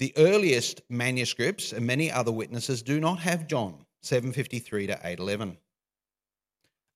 the 0.00 0.14
earliest 0.16 0.80
manuscripts 0.88 1.74
and 1.74 1.86
many 1.86 2.10
other 2.10 2.32
witnesses 2.32 2.82
do 2.82 2.98
not 2.98 3.18
have 3.18 3.46
John 3.46 3.84
753 4.00 4.86
to 4.86 4.94
811. 4.94 5.58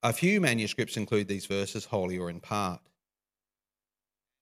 A 0.02 0.12
few 0.14 0.40
manuscripts 0.40 0.96
include 0.96 1.28
these 1.28 1.44
verses 1.44 1.84
wholly 1.84 2.16
or 2.16 2.30
in 2.30 2.40
part. 2.40 2.80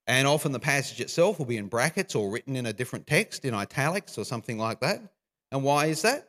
And 0.06 0.28
often 0.28 0.52
the 0.52 0.60
passage 0.60 1.00
itself 1.00 1.40
will 1.40 1.46
be 1.46 1.56
in 1.56 1.66
brackets 1.66 2.14
or 2.14 2.30
written 2.30 2.54
in 2.54 2.66
a 2.66 2.72
different 2.72 3.08
text, 3.08 3.44
in 3.44 3.52
italics 3.52 4.16
or 4.16 4.24
something 4.24 4.58
like 4.58 4.78
that. 4.78 5.00
And 5.50 5.64
why 5.64 5.86
is 5.86 6.02
that? 6.02 6.28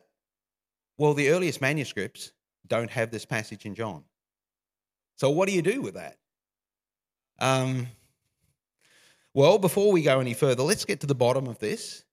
Well, 0.98 1.14
the 1.14 1.30
earliest 1.30 1.60
manuscripts 1.60 2.32
don't 2.66 2.90
have 2.90 3.12
this 3.12 3.24
passage 3.24 3.64
in 3.64 3.76
John. 3.76 4.02
So, 5.14 5.30
what 5.30 5.48
do 5.48 5.54
you 5.54 5.62
do 5.62 5.80
with 5.82 5.94
that? 5.94 6.16
Um, 7.38 7.86
well, 9.34 9.58
before 9.58 9.92
we 9.92 10.02
go 10.02 10.18
any 10.18 10.34
further, 10.34 10.64
let's 10.64 10.84
get 10.84 10.98
to 11.02 11.06
the 11.06 11.14
bottom 11.14 11.46
of 11.46 11.60
this. 11.60 12.04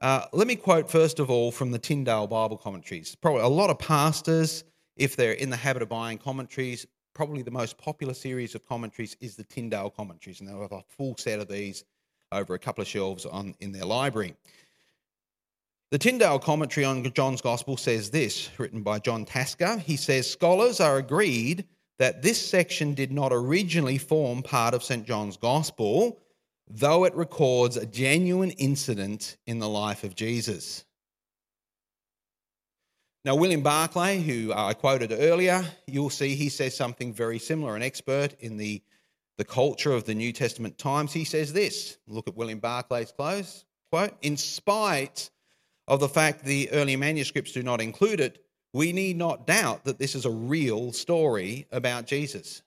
Uh, 0.00 0.24
let 0.32 0.46
me 0.46 0.56
quote 0.56 0.90
first 0.90 1.18
of 1.18 1.30
all 1.30 1.52
from 1.52 1.70
the 1.70 1.78
Tyndale 1.78 2.26
Bible 2.26 2.56
commentaries. 2.56 3.14
Probably 3.14 3.42
a 3.42 3.48
lot 3.48 3.70
of 3.70 3.78
pastors 3.78 4.64
if 4.96 5.16
they're 5.16 5.32
in 5.32 5.50
the 5.50 5.56
habit 5.56 5.82
of 5.82 5.88
buying 5.88 6.18
commentaries, 6.18 6.86
probably 7.14 7.42
the 7.42 7.50
most 7.50 7.78
popular 7.78 8.14
series 8.14 8.54
of 8.54 8.66
commentaries 8.66 9.16
is 9.20 9.36
the 9.36 9.44
Tyndale 9.44 9.90
commentaries, 9.90 10.40
and 10.40 10.48
they'll 10.48 10.60
have 10.60 10.72
a 10.72 10.82
full 10.88 11.16
set 11.16 11.40
of 11.40 11.48
these 11.48 11.84
over 12.32 12.54
a 12.54 12.58
couple 12.58 12.82
of 12.82 12.88
shelves 12.88 13.26
on 13.26 13.54
in 13.60 13.72
their 13.72 13.84
library. 13.84 14.34
The 15.90 15.98
Tyndale 15.98 16.38
commentary 16.38 16.84
on 16.84 17.02
John's 17.12 17.40
Gospel 17.40 17.76
says 17.76 18.10
this, 18.10 18.48
written 18.58 18.82
by 18.82 19.00
John 19.00 19.24
Tasker. 19.24 19.78
He 19.78 19.96
says, 19.96 20.30
Scholars 20.30 20.80
are 20.80 20.98
agreed 20.98 21.66
that 21.98 22.22
this 22.22 22.40
section 22.40 22.94
did 22.94 23.10
not 23.10 23.32
originally 23.32 23.98
form 23.98 24.42
part 24.42 24.72
of 24.72 24.84
St. 24.84 25.04
John's 25.04 25.36
Gospel, 25.36 26.18
though 26.70 27.04
it 27.04 27.14
records 27.14 27.76
a 27.76 27.84
genuine 27.84 28.50
incident 28.52 29.36
in 29.46 29.58
the 29.58 29.68
life 29.68 30.04
of 30.04 30.14
Jesus. 30.14 30.84
Now, 33.24 33.34
William 33.34 33.62
Barclay, 33.62 34.20
who 34.20 34.52
uh, 34.52 34.68
I 34.68 34.74
quoted 34.74 35.12
earlier, 35.12 35.62
you'll 35.86 36.10
see 36.10 36.34
he 36.34 36.48
says 36.48 36.74
something 36.74 37.12
very 37.12 37.38
similar, 37.38 37.76
an 37.76 37.82
expert 37.82 38.34
in 38.40 38.56
the, 38.56 38.82
the 39.36 39.44
culture 39.44 39.92
of 39.92 40.04
the 40.04 40.14
New 40.14 40.32
Testament 40.32 40.78
times. 40.78 41.12
He 41.12 41.24
says 41.24 41.52
this 41.52 41.98
look 42.06 42.28
at 42.28 42.36
William 42.36 42.60
Barclay's 42.60 43.12
close 43.12 43.64
quote 43.90 44.14
In 44.22 44.36
spite 44.36 45.30
of 45.86 46.00
the 46.00 46.08
fact 46.08 46.44
the 46.44 46.70
early 46.72 46.96
manuscripts 46.96 47.52
do 47.52 47.62
not 47.62 47.80
include 47.80 48.20
it, 48.20 48.42
we 48.72 48.92
need 48.92 49.16
not 49.16 49.46
doubt 49.46 49.84
that 49.84 49.98
this 49.98 50.14
is 50.14 50.24
a 50.24 50.30
real 50.30 50.92
story 50.92 51.66
about 51.72 52.06
Jesus. 52.06 52.62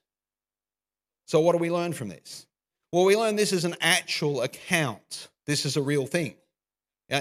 So, 1.26 1.40
what 1.40 1.52
do 1.52 1.58
we 1.58 1.70
learn 1.70 1.94
from 1.94 2.10
this? 2.10 2.46
Well, 2.94 3.06
we 3.06 3.16
learn 3.16 3.34
this 3.34 3.52
is 3.52 3.64
an 3.64 3.74
actual 3.80 4.42
account, 4.42 5.26
this 5.48 5.66
is 5.66 5.76
a 5.76 5.82
real 5.82 6.06
thing. 6.06 6.36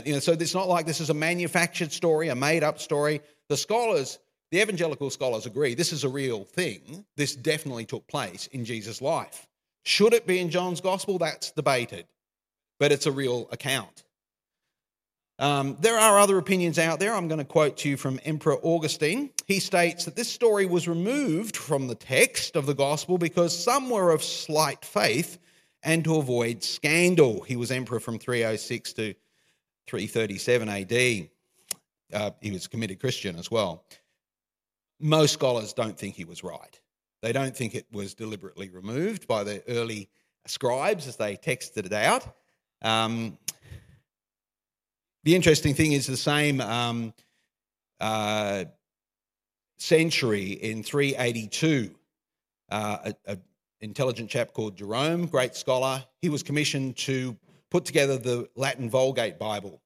You 0.05 0.13
know, 0.13 0.19
so 0.19 0.33
it's 0.33 0.53
not 0.53 0.69
like 0.69 0.85
this 0.85 1.01
is 1.01 1.09
a 1.09 1.15
manufactured 1.15 1.91
story, 1.91 2.29
a 2.29 2.35
made 2.35 2.61
up 2.61 2.77
story. 2.77 3.21
The 3.49 3.57
scholars, 3.57 4.19
the 4.51 4.61
evangelical 4.61 5.09
scholars 5.09 5.47
agree 5.47 5.73
this 5.73 5.91
is 5.91 6.03
a 6.03 6.09
real 6.09 6.43
thing. 6.43 7.05
This 7.17 7.35
definitely 7.35 7.85
took 7.85 8.07
place 8.07 8.45
in 8.51 8.65
Jesus' 8.65 9.01
life. 9.01 9.47
Should 9.81 10.13
it 10.13 10.27
be 10.27 10.37
in 10.37 10.51
John's 10.51 10.79
gospel? 10.79 11.17
That's 11.17 11.49
debated, 11.49 12.05
but 12.79 12.91
it's 12.91 13.07
a 13.07 13.11
real 13.11 13.49
account. 13.51 14.03
Um, 15.39 15.77
there 15.79 15.97
are 15.97 16.19
other 16.19 16.37
opinions 16.37 16.77
out 16.77 16.99
there. 16.99 17.15
I'm 17.15 17.27
going 17.27 17.39
to 17.39 17.45
quote 17.45 17.77
to 17.77 17.89
you 17.89 17.97
from 17.97 18.19
Emperor 18.25 18.59
Augustine. 18.61 19.31
He 19.47 19.59
states 19.59 20.05
that 20.05 20.15
this 20.15 20.29
story 20.29 20.67
was 20.67 20.87
removed 20.87 21.57
from 21.57 21.87
the 21.87 21.95
text 21.95 22.55
of 22.55 22.67
the 22.67 22.75
gospel 22.75 23.17
because 23.17 23.57
some 23.57 23.89
were 23.89 24.11
of 24.11 24.23
slight 24.23 24.85
faith 24.85 25.39
and 25.83 26.03
to 26.03 26.15
avoid 26.15 26.63
scandal. 26.63 27.41
He 27.41 27.55
was 27.55 27.71
emperor 27.71 27.99
from 27.99 28.19
306 28.19 28.93
to 28.93 29.13
337 29.87 30.69
AD. 30.69 31.29
Uh, 32.13 32.31
he 32.41 32.51
was 32.51 32.65
a 32.65 32.69
committed 32.69 32.99
Christian 32.99 33.37
as 33.37 33.51
well. 33.51 33.83
Most 34.99 35.33
scholars 35.33 35.73
don't 35.73 35.97
think 35.97 36.15
he 36.15 36.25
was 36.25 36.43
right. 36.43 36.79
They 37.21 37.31
don't 37.31 37.55
think 37.55 37.75
it 37.75 37.87
was 37.91 38.13
deliberately 38.13 38.69
removed 38.69 39.27
by 39.27 39.43
the 39.43 39.63
early 39.67 40.09
scribes 40.45 41.07
as 41.07 41.15
they 41.15 41.35
texted 41.35 41.85
it 41.85 41.93
out. 41.93 42.25
Um, 42.81 43.37
the 45.23 45.35
interesting 45.35 45.73
thing 45.73 45.93
is 45.93 46.05
the 46.05 46.17
same 46.17 46.59
um, 46.59 47.13
uh, 47.99 48.65
century 49.77 50.51
in 50.51 50.83
382, 50.83 51.95
uh, 52.69 53.11
an 53.25 53.41
intelligent 53.83 54.29
chap 54.29 54.53
called 54.53 54.77
Jerome, 54.77 55.27
great 55.27 55.55
scholar, 55.55 56.03
he 56.21 56.29
was 56.29 56.41
commissioned 56.41 56.95
to 56.97 57.37
put 57.69 57.83
together 57.85 58.17
the 58.17 58.47
Latin 58.55 58.89
Vulgate 58.89 59.37
Bible. 59.37 59.81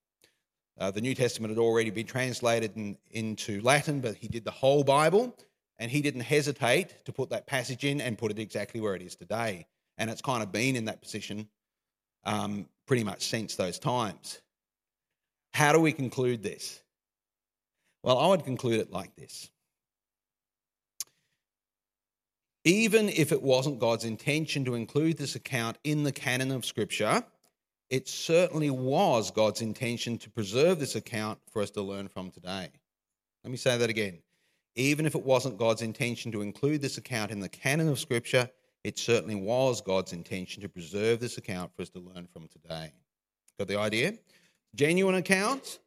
Uh, 0.78 0.92
the 0.92 1.00
New 1.00 1.14
Testament 1.14 1.50
had 1.50 1.58
already 1.58 1.90
been 1.90 2.06
translated 2.06 2.76
in, 2.76 2.96
into 3.10 3.60
Latin, 3.62 4.00
but 4.00 4.14
he 4.14 4.28
did 4.28 4.44
the 4.44 4.52
whole 4.52 4.84
Bible, 4.84 5.36
and 5.80 5.90
he 5.90 6.00
didn't 6.00 6.20
hesitate 6.20 7.04
to 7.04 7.12
put 7.12 7.30
that 7.30 7.48
passage 7.48 7.84
in 7.84 8.00
and 8.00 8.16
put 8.16 8.30
it 8.30 8.38
exactly 8.38 8.80
where 8.80 8.94
it 8.94 9.02
is 9.02 9.16
today. 9.16 9.66
And 9.98 10.08
it's 10.08 10.22
kind 10.22 10.44
of 10.44 10.52
been 10.52 10.76
in 10.76 10.84
that 10.84 11.02
position 11.02 11.48
um, 12.24 12.68
pretty 12.86 13.02
much 13.02 13.26
since 13.26 13.56
those 13.56 13.80
times. 13.80 14.40
How 15.52 15.72
do 15.72 15.80
we 15.80 15.90
conclude 15.90 16.44
this? 16.44 16.80
Well, 18.04 18.18
I 18.18 18.28
would 18.28 18.44
conclude 18.44 18.78
it 18.78 18.92
like 18.92 19.16
this. 19.16 19.50
Even 22.68 23.08
if 23.08 23.32
it 23.32 23.42
wasn't 23.42 23.78
God's 23.78 24.04
intention 24.04 24.62
to 24.66 24.74
include 24.74 25.16
this 25.16 25.36
account 25.36 25.78
in 25.84 26.02
the 26.02 26.12
canon 26.12 26.50
of 26.50 26.66
Scripture, 26.66 27.24
it 27.88 28.06
certainly 28.06 28.68
was 28.68 29.30
God's 29.30 29.62
intention 29.62 30.18
to 30.18 30.28
preserve 30.28 30.78
this 30.78 30.94
account 30.94 31.38
for 31.50 31.62
us 31.62 31.70
to 31.70 31.80
learn 31.80 32.08
from 32.08 32.30
today. 32.30 32.68
Let 33.42 33.50
me 33.50 33.56
say 33.56 33.78
that 33.78 33.88
again. 33.88 34.18
Even 34.76 35.06
if 35.06 35.14
it 35.14 35.24
wasn't 35.24 35.56
God's 35.56 35.80
intention 35.80 36.30
to 36.32 36.42
include 36.42 36.82
this 36.82 36.98
account 36.98 37.30
in 37.30 37.40
the 37.40 37.48
canon 37.48 37.88
of 37.88 37.98
Scripture, 37.98 38.50
it 38.84 38.98
certainly 38.98 39.34
was 39.34 39.80
God's 39.80 40.12
intention 40.12 40.60
to 40.60 40.68
preserve 40.68 41.20
this 41.20 41.38
account 41.38 41.72
for 41.74 41.80
us 41.80 41.88
to 41.88 42.00
learn 42.00 42.28
from 42.30 42.48
today. 42.48 42.92
Got 43.58 43.68
the 43.68 43.78
idea? 43.78 44.12
Genuine 44.74 45.14
accounts. 45.14 45.78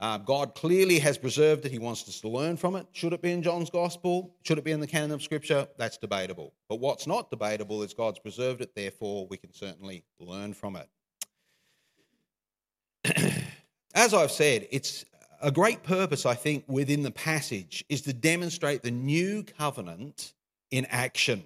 Uh, 0.00 0.16
God 0.16 0.54
clearly 0.54 0.98
has 0.98 1.18
preserved 1.18 1.66
it. 1.66 1.72
He 1.72 1.78
wants 1.78 2.08
us 2.08 2.20
to 2.22 2.28
learn 2.28 2.56
from 2.56 2.74
it. 2.74 2.86
Should 2.92 3.12
it 3.12 3.20
be 3.20 3.32
in 3.32 3.42
John's 3.42 3.68
Gospel? 3.68 4.34
Should 4.42 4.56
it 4.56 4.64
be 4.64 4.72
in 4.72 4.80
the 4.80 4.86
canon 4.86 5.10
of 5.12 5.22
Scripture? 5.22 5.68
That's 5.76 5.98
debatable. 5.98 6.54
But 6.70 6.80
what's 6.80 7.06
not 7.06 7.28
debatable 7.28 7.82
is 7.82 7.92
God's 7.92 8.18
preserved 8.18 8.62
it, 8.62 8.74
therefore, 8.74 9.26
we 9.28 9.36
can 9.36 9.52
certainly 9.52 10.04
learn 10.18 10.54
from 10.54 10.76
it. 10.76 10.88
As 13.94 14.14
I've 14.14 14.30
said, 14.30 14.68
it's 14.70 15.04
a 15.42 15.50
great 15.50 15.82
purpose, 15.82 16.24
I 16.24 16.34
think, 16.34 16.64
within 16.66 17.02
the 17.02 17.10
passage 17.10 17.84
is 17.90 18.00
to 18.02 18.14
demonstrate 18.14 18.82
the 18.82 18.90
new 18.90 19.42
covenant 19.42 20.32
in 20.70 20.86
action. 20.86 21.42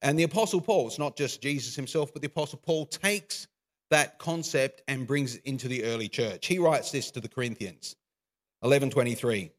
And 0.00 0.16
the 0.16 0.24
Apostle 0.24 0.60
Paul, 0.60 0.88
it's 0.88 0.98
not 0.98 1.16
just 1.16 1.40
Jesus 1.40 1.74
himself, 1.74 2.12
but 2.12 2.22
the 2.22 2.26
Apostle 2.26 2.60
Paul 2.64 2.86
takes 2.86 3.48
that 3.92 4.18
concept 4.18 4.82
and 4.88 5.06
brings 5.06 5.36
it 5.36 5.42
into 5.44 5.68
the 5.68 5.84
early 5.84 6.08
church. 6.08 6.46
He 6.46 6.58
writes 6.58 6.90
this 6.90 7.10
to 7.12 7.20
the 7.20 7.28
Corinthians 7.28 7.96
11:23. 8.62 9.50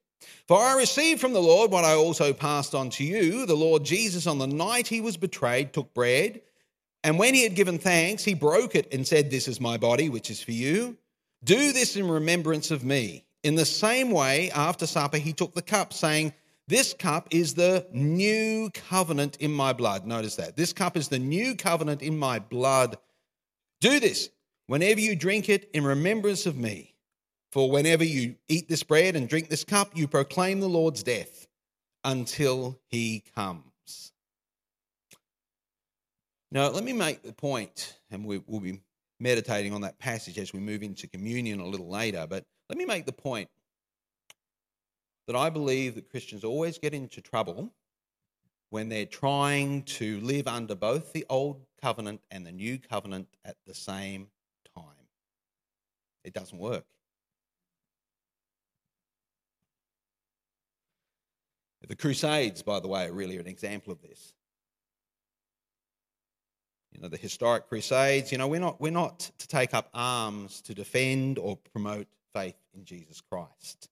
For 0.47 0.57
I 0.57 0.77
received 0.77 1.19
from 1.19 1.33
the 1.33 1.41
Lord 1.41 1.71
what 1.71 1.83
I 1.83 1.93
also 1.93 2.33
passed 2.33 2.73
on 2.73 2.89
to 2.91 3.03
you. 3.03 3.45
The 3.45 3.55
Lord 3.55 3.83
Jesus, 3.83 4.25
on 4.25 4.39
the 4.39 4.47
night 4.47 4.87
he 4.87 5.01
was 5.01 5.17
betrayed, 5.17 5.73
took 5.73 5.93
bread, 5.93 6.41
and 7.03 7.19
when 7.19 7.33
he 7.33 7.43
had 7.43 7.55
given 7.55 7.77
thanks, 7.77 8.23
he 8.23 8.33
broke 8.33 8.75
it 8.75 8.87
and 8.93 9.05
said, 9.05 9.29
This 9.29 9.47
is 9.47 9.59
my 9.59 9.77
body, 9.77 10.09
which 10.09 10.29
is 10.29 10.41
for 10.41 10.51
you. 10.51 10.97
Do 11.43 11.73
this 11.73 11.97
in 11.97 12.07
remembrance 12.07 12.71
of 12.71 12.83
me. 12.83 13.25
In 13.43 13.55
the 13.55 13.65
same 13.65 14.09
way, 14.11 14.49
after 14.51 14.87
supper, 14.87 15.17
he 15.17 15.33
took 15.33 15.53
the 15.53 15.61
cup, 15.61 15.91
saying, 15.91 16.33
This 16.67 16.93
cup 16.93 17.27
is 17.31 17.53
the 17.53 17.85
new 17.91 18.69
covenant 18.69 19.35
in 19.41 19.51
my 19.51 19.73
blood. 19.73 20.05
Notice 20.05 20.37
that. 20.37 20.55
This 20.55 20.71
cup 20.71 20.95
is 20.95 21.09
the 21.09 21.19
new 21.19 21.55
covenant 21.55 22.01
in 22.01 22.17
my 22.17 22.39
blood 22.39 22.97
do 23.83 23.99
this 23.99 24.29
whenever 24.67 25.01
you 25.01 25.13
drink 25.13 25.49
it 25.49 25.69
in 25.73 25.83
remembrance 25.83 26.45
of 26.45 26.55
me. 26.55 26.95
For 27.51 27.69
whenever 27.69 28.03
you 28.03 28.35
eat 28.47 28.67
this 28.67 28.81
bread 28.81 29.15
and 29.15 29.27
drink 29.27 29.49
this 29.49 29.63
cup, 29.63 29.91
you 29.93 30.07
proclaim 30.07 30.59
the 30.59 30.69
Lord's 30.69 31.03
death 31.03 31.47
until 32.03 32.79
he 32.87 33.23
comes. 33.35 34.13
Now, 36.51 36.69
let 36.69 36.83
me 36.83 36.93
make 36.93 37.23
the 37.23 37.33
point, 37.33 37.99
and 38.09 38.25
we, 38.25 38.41
will 38.47 38.61
be 38.61 38.81
meditating 39.19 39.73
on 39.73 39.81
that 39.81 39.99
passage 39.99 40.39
as 40.39 40.53
we 40.53 40.59
move 40.59 40.81
into 40.81 41.07
communion 41.07 41.59
a 41.59 41.67
little 41.67 41.89
later, 41.89 42.25
but 42.27 42.45
let 42.69 42.77
me 42.77 42.85
make 42.85 43.05
the 43.05 43.11
point 43.11 43.49
that 45.27 45.35
I 45.35 45.49
believe 45.49 45.95
that 45.95 46.09
Christians 46.09 46.43
always 46.43 46.77
get 46.77 46.93
into 46.93 47.21
trouble 47.21 47.71
when 48.69 48.89
they're 48.89 49.05
trying 49.05 49.83
to 49.83 50.19
live 50.21 50.47
under 50.47 50.73
both 50.73 51.13
the 51.13 51.25
old 51.29 51.61
covenant 51.83 52.21
and 52.31 52.45
the 52.45 52.51
new 52.51 52.79
covenant 52.79 53.27
at 53.43 53.57
the 53.67 53.73
same 53.73 54.27
time. 54.73 54.85
It 56.23 56.33
doesn't 56.33 56.57
work. 56.57 56.85
The 61.85 61.97
Crusades, 61.97 62.63
by 62.63 62.79
the 62.79 62.87
way, 62.87 63.05
are 63.05 63.11
really 63.11 63.37
an 63.37 63.47
example 63.47 63.91
of 63.91 64.01
this. 64.01 64.33
You 66.93 67.01
know, 67.01 67.09
the 67.09 67.17
historic 67.17 67.67
Crusades, 67.67 68.31
you 68.31 68.37
know, 68.37 68.47
we're 68.47 68.61
not, 68.61 68.79
we're 68.79 68.91
not 68.91 69.29
to 69.37 69.47
take 69.47 69.73
up 69.73 69.89
arms 69.93 70.61
to 70.61 70.73
defend 70.73 71.37
or 71.37 71.57
promote 71.73 72.07
faith 72.33 72.55
in 72.73 72.85
Jesus 72.85 73.19
Christ. 73.19 73.89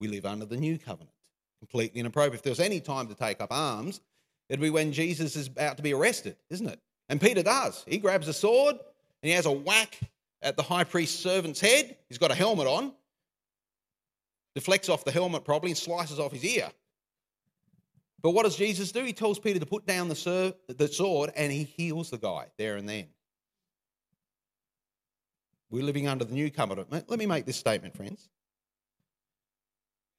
We 0.00 0.06
live 0.06 0.24
under 0.24 0.46
the 0.46 0.56
new 0.56 0.78
covenant. 0.78 1.10
Completely 1.58 1.98
inappropriate. 1.98 2.36
If 2.36 2.42
there 2.42 2.52
was 2.52 2.60
any 2.60 2.80
time 2.80 3.08
to 3.08 3.14
take 3.16 3.40
up 3.40 3.48
arms, 3.50 4.00
It'd 4.48 4.60
be 4.60 4.70
when 4.70 4.92
Jesus 4.92 5.36
is 5.36 5.46
about 5.46 5.76
to 5.78 5.82
be 5.82 5.94
arrested, 5.94 6.36
isn't 6.50 6.68
it? 6.68 6.80
And 7.08 7.20
Peter 7.20 7.42
does. 7.42 7.84
He 7.86 7.98
grabs 7.98 8.28
a 8.28 8.32
sword 8.32 8.76
and 8.76 9.28
he 9.28 9.30
has 9.30 9.46
a 9.46 9.52
whack 9.52 9.98
at 10.42 10.56
the 10.56 10.62
high 10.62 10.84
priest's 10.84 11.18
servant's 11.18 11.60
head. 11.60 11.96
He's 12.08 12.18
got 12.18 12.30
a 12.30 12.34
helmet 12.34 12.66
on, 12.66 12.92
deflects 14.54 14.88
off 14.88 15.04
the 15.04 15.12
helmet 15.12 15.44
probably, 15.44 15.70
and 15.70 15.78
slices 15.78 16.18
off 16.18 16.32
his 16.32 16.44
ear. 16.44 16.70
But 18.22 18.30
what 18.30 18.44
does 18.44 18.56
Jesus 18.56 18.90
do? 18.90 19.04
He 19.04 19.12
tells 19.12 19.38
Peter 19.38 19.58
to 19.58 19.66
put 19.66 19.86
down 19.86 20.08
the, 20.08 20.56
the 20.68 20.88
sword 20.88 21.30
and 21.36 21.52
he 21.52 21.64
heals 21.64 22.10
the 22.10 22.18
guy 22.18 22.46
there 22.56 22.76
and 22.76 22.88
then. 22.88 23.06
We're 25.70 25.84
living 25.84 26.08
under 26.08 26.24
the 26.24 26.34
new 26.34 26.50
covenant. 26.50 26.88
Let 26.90 27.18
me 27.18 27.26
make 27.26 27.44
this 27.46 27.56
statement, 27.56 27.96
friends. 27.96 28.28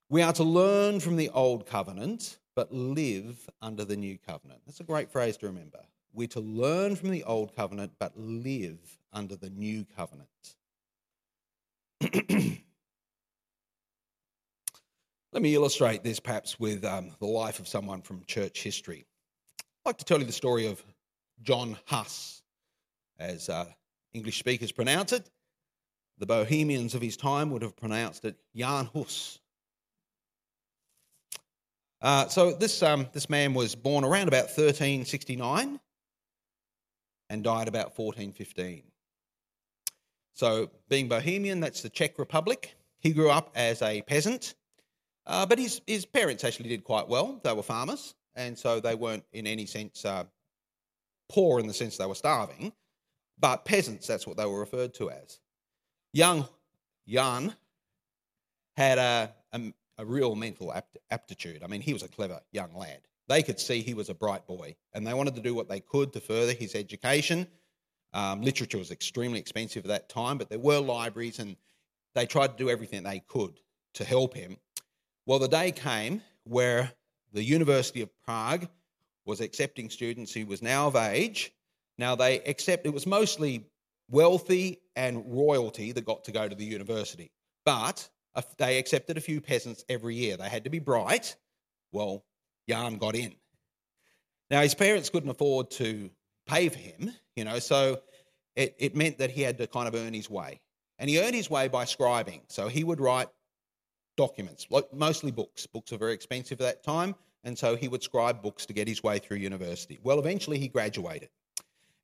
We 0.10 0.22
are 0.22 0.34
to 0.34 0.44
learn 0.44 1.00
from 1.00 1.16
the 1.16 1.30
old 1.30 1.66
covenant 1.66 2.38
but 2.56 2.74
live 2.74 3.50
under 3.62 3.84
the 3.84 3.98
new 3.98 4.18
covenant. 4.18 4.62
That's 4.66 4.80
a 4.80 4.84
great 4.84 5.12
phrase 5.12 5.38
to 5.38 5.48
remember. 5.48 5.80
We're 6.16 6.28
to 6.30 6.40
learn 6.40 6.96
from 6.96 7.12
the 7.12 7.26
old 7.26 7.54
covenant, 7.58 7.92
but 8.00 8.14
live 8.16 8.80
under 9.12 9.36
the 9.36 9.50
new 9.50 9.86
covenant. 9.98 10.30
Let 15.34 15.42
me 15.42 15.54
illustrate 15.54 16.04
this 16.06 16.22
perhaps 16.22 16.58
with 16.58 16.86
um, 16.86 17.12
the 17.20 17.26
life 17.26 17.60
of 17.60 17.68
someone 17.68 18.02
from 18.02 18.24
church 18.26 18.64
history. 18.64 19.06
I'd 19.60 19.90
like 19.90 19.98
to 19.98 20.06
tell 20.06 20.20
you 20.20 20.26
the 20.26 20.32
story 20.32 20.68
of 20.68 20.82
John 21.44 21.78
Huss, 21.86 22.42
as 23.20 23.50
uh, 23.50 23.66
English 24.14 24.40
speakers 24.40 24.72
pronounce 24.72 25.12
it. 25.12 25.30
The 26.18 26.26
Bohemians 26.26 26.96
of 26.96 27.02
his 27.02 27.18
time 27.18 27.52
would 27.52 27.62
have 27.62 27.76
pronounced 27.76 28.24
it 28.24 28.38
Jan 28.56 28.86
Hus. 28.94 29.40
Uh, 32.02 32.30
so 32.30 32.54
this, 32.54 32.82
um, 32.82 33.08
this 33.12 33.30
man 33.30 33.54
was 33.54 33.76
born 33.76 34.06
around 34.06 34.30
about 34.30 34.46
1369 34.46 35.82
and 37.36 37.44
died 37.44 37.68
about 37.68 37.98
1415. 38.00 38.84
So, 40.34 40.70
being 40.88 41.10
Bohemian, 41.10 41.60
that's 41.60 41.82
the 41.82 41.90
Czech 41.90 42.18
Republic. 42.18 42.76
He 43.00 43.12
grew 43.12 43.30
up 43.30 43.52
as 43.56 43.82
a 43.82 44.02
peasant, 44.04 44.56
uh, 45.28 45.46
but 45.46 45.60
his, 45.60 45.82
his 45.86 46.06
parents 46.06 46.46
actually 46.46 46.70
did 46.70 46.86
quite 46.86 47.10
well. 47.10 47.42
They 47.44 47.52
were 47.52 47.62
farmers, 47.62 48.16
and 48.36 48.58
so 48.58 48.80
they 48.80 48.96
weren't 48.96 49.26
in 49.34 49.48
any 49.48 49.66
sense 49.66 50.06
uh, 50.06 50.24
poor 51.28 51.60
in 51.60 51.68
the 51.68 51.74
sense 51.74 51.98
they 51.98 52.06
were 52.06 52.16
starving, 52.16 52.72
but 53.38 53.66
peasants, 53.66 54.08
that's 54.08 54.26
what 54.26 54.38
they 54.38 54.46
were 54.46 54.60
referred 54.60 54.94
to 54.96 55.12
as. 55.12 55.42
Young 56.14 56.48
Jan 57.06 57.54
had 58.78 58.98
a, 58.98 59.34
a, 59.52 59.74
a 59.98 60.06
real 60.06 60.36
mental 60.36 60.74
apt- 60.74 61.00
aptitude. 61.12 61.64
I 61.64 61.68
mean, 61.68 61.82
he 61.82 61.92
was 61.92 62.04
a 62.04 62.08
clever 62.08 62.40
young 62.54 62.74
lad. 62.74 63.02
They 63.28 63.42
could 63.42 63.60
see 63.60 63.82
he 63.82 63.94
was 63.94 64.10
a 64.10 64.14
bright 64.14 64.46
boy, 64.46 64.76
and 64.94 65.06
they 65.06 65.14
wanted 65.14 65.36
to 65.36 65.42
do 65.42 65.56
what 65.56 65.68
they 65.68 65.80
could 65.80 66.14
to 66.14 66.20
further 66.20 66.54
his 66.54 66.76
education. 66.76 67.48
Um, 68.14 68.42
literature 68.42 68.78
was 68.78 68.92
extremely 68.92 69.40
expensive 69.40 69.84
at 69.86 69.90
that 69.90 70.10
time, 70.10 70.38
but 70.38 70.50
there 70.50 70.60
were 70.60 70.80
libraries, 70.80 71.40
and 71.40 71.56
they 72.14 72.26
tried 72.26 72.58
to 72.58 72.64
do 72.64 72.70
everything 72.70 73.04
they 73.04 73.20
could 73.20 73.60
to 73.96 74.04
help 74.04 74.34
him. 74.34 74.58
Well, 75.26 75.40
the 75.40 75.48
day 75.48 75.72
came 75.72 76.22
where 76.44 76.92
the 77.34 77.44
University 77.44 78.02
of 78.02 78.10
Prague 78.24 78.68
was 79.26 79.42
accepting 79.42 79.90
students 79.90 80.32
who 80.32 80.46
was 80.46 80.62
now 80.62 80.88
of 80.88 80.96
age. 80.96 81.52
Now 81.98 82.16
they 82.16 82.40
accept 82.42 82.86
it 82.86 82.94
was 82.94 83.08
mostly 83.08 83.66
wealthy 84.10 84.82
and 84.96 85.24
royalty 85.26 85.92
that 85.92 86.06
got 86.06 86.24
to 86.26 86.32
go 86.32 86.48
to 86.48 86.56
the 86.56 86.64
university, 86.64 87.32
but 87.66 88.08
they 88.58 88.78
accepted 88.78 89.18
a 89.18 89.22
few 89.22 89.42
peasants 89.42 89.84
every 89.90 90.16
year. 90.16 90.38
They 90.38 90.50
had 90.50 90.66
to 90.66 90.70
be 90.70 90.80
bright. 90.80 91.36
Well, 91.92 92.24
Jan 92.68 92.98
got 92.98 93.16
in. 93.16 93.36
Now 94.50 94.62
his 94.62 94.76
parents 94.76 95.10
couldn't 95.10 95.30
afford 95.30 95.72
to 95.72 96.10
pay 96.48 96.70
for 96.70 96.78
him, 96.78 97.12
you 97.36 97.44
know, 97.44 97.60
so 97.60 98.02
it, 98.56 98.76
it 98.78 98.96
meant 98.96 99.18
that 99.18 99.32
he 99.32 99.42
had 99.42 99.58
to 99.58 99.68
kind 99.68 99.88
of 99.88 99.96
earn 99.96 100.14
his 100.14 100.30
way. 100.30 100.62
And 100.98 101.10
he 101.10 101.20
earned 101.20 101.36
his 101.36 101.50
way 101.50 101.68
by 101.68 101.86
scribing. 101.86 102.42
So 102.48 102.68
he 102.68 102.84
would 102.84 103.02
write 103.02 103.28
documents, 104.16 104.68
mostly 104.94 105.32
books. 105.32 105.68
Books 105.68 105.92
are 105.92 105.98
very 105.98 106.14
expensive 106.14 106.62
at 106.62 106.66
that 106.66 106.84
time, 106.84 107.16
and 107.44 107.58
so 107.58 107.76
he 107.76 107.88
would 107.88 108.02
scribe 108.02 108.42
books 108.42 108.66
to 108.68 108.74
get 108.74 108.88
his 108.88 109.04
way 109.04 109.20
through 109.20 109.38
university. 109.38 110.00
Well, 110.04 110.20
eventually 110.20 110.58
he 110.58 110.68
graduated, 110.68 111.30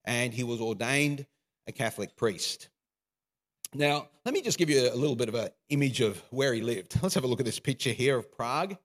and 0.03 0.33
he 0.33 0.43
was 0.43 0.59
ordained 0.59 1.25
a 1.67 1.71
Catholic 1.71 2.15
priest. 2.17 2.69
Now, 3.73 4.09
let 4.25 4.33
me 4.33 4.41
just 4.41 4.57
give 4.57 4.69
you 4.69 4.91
a 4.91 4.95
little 4.95 5.15
bit 5.15 5.29
of 5.29 5.35
an 5.35 5.49
image 5.69 6.01
of 6.01 6.21
where 6.31 6.53
he 6.53 6.61
lived. 6.61 6.99
Let's 7.01 7.15
have 7.15 7.23
a 7.23 7.27
look 7.27 7.39
at 7.39 7.45
this 7.45 7.59
picture 7.59 7.91
here 7.91 8.17
of 8.17 8.29
Prague. 8.31 8.75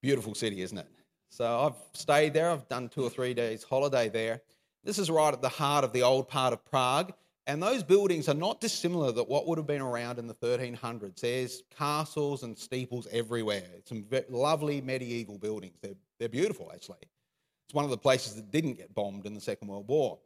Beautiful 0.00 0.34
city, 0.34 0.62
isn't 0.62 0.78
it? 0.78 0.86
So 1.30 1.60
I've 1.66 1.98
stayed 1.98 2.32
there. 2.34 2.50
I've 2.50 2.68
done 2.68 2.88
two 2.88 3.02
or 3.02 3.10
three 3.10 3.34
days 3.34 3.62
holiday 3.62 4.08
there. 4.08 4.42
This 4.84 4.98
is 4.98 5.10
right 5.10 5.32
at 5.32 5.42
the 5.42 5.48
heart 5.48 5.84
of 5.84 5.92
the 5.92 6.02
old 6.02 6.28
part 6.28 6.52
of 6.52 6.64
Prague. 6.64 7.12
And 7.46 7.62
those 7.62 7.82
buildings 7.82 8.28
are 8.28 8.34
not 8.34 8.60
dissimilar 8.60 9.12
to 9.12 9.22
what 9.22 9.46
would 9.46 9.56
have 9.56 9.66
been 9.66 9.80
around 9.80 10.18
in 10.18 10.26
the 10.26 10.34
1300s. 10.34 11.20
There's 11.20 11.62
castles 11.76 12.42
and 12.42 12.56
steeples 12.56 13.08
everywhere. 13.10 13.62
Some 13.86 14.04
lovely 14.28 14.82
medieval 14.82 15.38
buildings. 15.38 15.78
They're, 15.80 15.94
they're 16.18 16.28
beautiful, 16.28 16.70
actually. 16.72 16.98
It's 17.00 17.74
one 17.74 17.84
of 17.84 17.90
the 17.90 17.98
places 17.98 18.34
that 18.36 18.50
didn't 18.50 18.74
get 18.74 18.94
bombed 18.94 19.24
in 19.24 19.34
the 19.34 19.40
Second 19.40 19.68
World 19.68 19.88
War. 19.88 20.18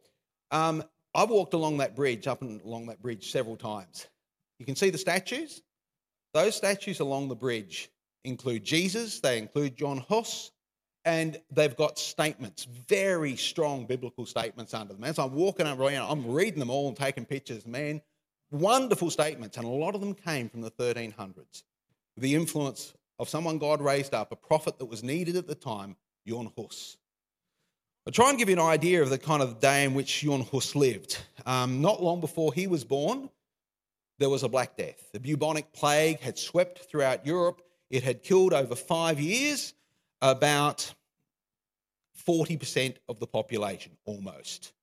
Um, 0.51 0.83
I've 1.15 1.29
walked 1.29 1.53
along 1.53 1.77
that 1.77 1.95
bridge, 1.95 2.27
up 2.27 2.41
and 2.41 2.61
along 2.61 2.87
that 2.87 3.01
bridge 3.01 3.31
several 3.31 3.55
times. 3.55 4.07
You 4.59 4.65
can 4.65 4.75
see 4.75 4.89
the 4.89 4.97
statues. 4.97 5.61
Those 6.33 6.55
statues 6.55 6.99
along 6.99 7.29
the 7.29 7.35
bridge 7.35 7.89
include 8.23 8.63
Jesus, 8.63 9.19
they 9.19 9.37
include 9.37 9.75
John 9.75 10.03
Hus, 10.09 10.51
and 11.05 11.39
they've 11.51 11.75
got 11.75 11.99
statements, 11.99 12.63
very 12.63 13.35
strong 13.35 13.85
biblical 13.85 14.25
statements 14.25 14.73
under 14.73 14.93
them. 14.93 15.03
As 15.03 15.19
I'm 15.19 15.33
walking 15.33 15.67
around, 15.67 16.09
I'm 16.09 16.31
reading 16.31 16.59
them 16.59 16.69
all 16.69 16.87
and 16.87 16.95
taking 16.97 17.25
pictures, 17.25 17.65
man, 17.65 18.01
wonderful 18.51 19.09
statements, 19.09 19.57
and 19.57 19.65
a 19.65 19.69
lot 19.69 19.95
of 19.95 20.01
them 20.01 20.13
came 20.13 20.47
from 20.49 20.61
the 20.61 20.71
1300s. 20.71 21.63
The 22.17 22.35
influence 22.35 22.93
of 23.19 23.27
someone 23.27 23.57
God 23.57 23.81
raised 23.81 24.13
up, 24.13 24.31
a 24.31 24.35
prophet 24.35 24.79
that 24.79 24.85
was 24.85 25.03
needed 25.03 25.35
at 25.35 25.47
the 25.47 25.55
time, 25.55 25.95
Jan 26.27 26.51
Hus. 26.57 26.97
I'll 28.05 28.13
try 28.13 28.29
and 28.29 28.37
give 28.37 28.49
you 28.49 28.55
an 28.55 28.61
idea 28.61 29.01
of 29.01 29.09
the 29.09 29.17
kind 29.17 29.41
of 29.41 29.59
day 29.59 29.85
in 29.85 29.93
which 29.93 30.21
Jan 30.21 30.41
Hus 30.41 30.75
lived. 30.75 31.17
Um, 31.45 31.81
not 31.81 32.03
long 32.03 32.19
before 32.19 32.53
he 32.53 32.67
was 32.67 32.83
born, 32.83 33.29
there 34.19 34.29
was 34.29 34.43
a 34.43 34.49
Black 34.49 34.77
Death. 34.77 35.11
The 35.11 35.19
bubonic 35.19 35.73
plague 35.73 36.19
had 36.19 36.37
swept 36.37 36.89
throughout 36.89 37.25
Europe. 37.25 37.61
It 37.93 38.01
had 38.01 38.23
killed 38.23 38.53
over 38.53 38.73
five 38.73 39.19
years 39.19 39.75
about 40.19 40.91
40% 42.27 42.95
of 43.07 43.19
the 43.19 43.27
population, 43.27 43.91
almost. 44.05 44.73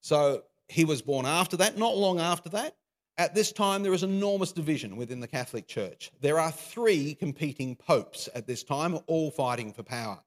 So 0.00 0.42
he 0.68 0.84
was 0.84 1.00
born 1.00 1.26
after 1.26 1.56
that, 1.58 1.78
not 1.78 1.96
long 1.96 2.18
after 2.18 2.48
that. 2.48 2.74
At 3.18 3.36
this 3.36 3.52
time, 3.52 3.84
there 3.84 3.94
is 3.94 4.02
enormous 4.02 4.50
division 4.50 4.96
within 4.96 5.20
the 5.20 5.28
Catholic 5.28 5.68
Church. 5.68 6.10
There 6.20 6.40
are 6.40 6.50
three 6.50 7.14
competing 7.14 7.76
popes 7.76 8.28
at 8.34 8.48
this 8.48 8.64
time, 8.64 8.98
all 9.06 9.30
fighting 9.30 9.72
for 9.72 9.84
power. 9.84 10.18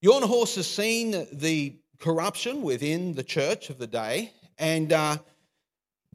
Jan 0.00 0.22
Hus 0.22 0.54
has 0.54 0.70
seen 0.70 1.26
the 1.32 1.74
corruption 1.98 2.62
within 2.62 3.14
the 3.14 3.24
church 3.24 3.68
of 3.68 3.78
the 3.78 3.88
day, 3.88 4.32
and 4.60 4.92
uh, 4.92 5.16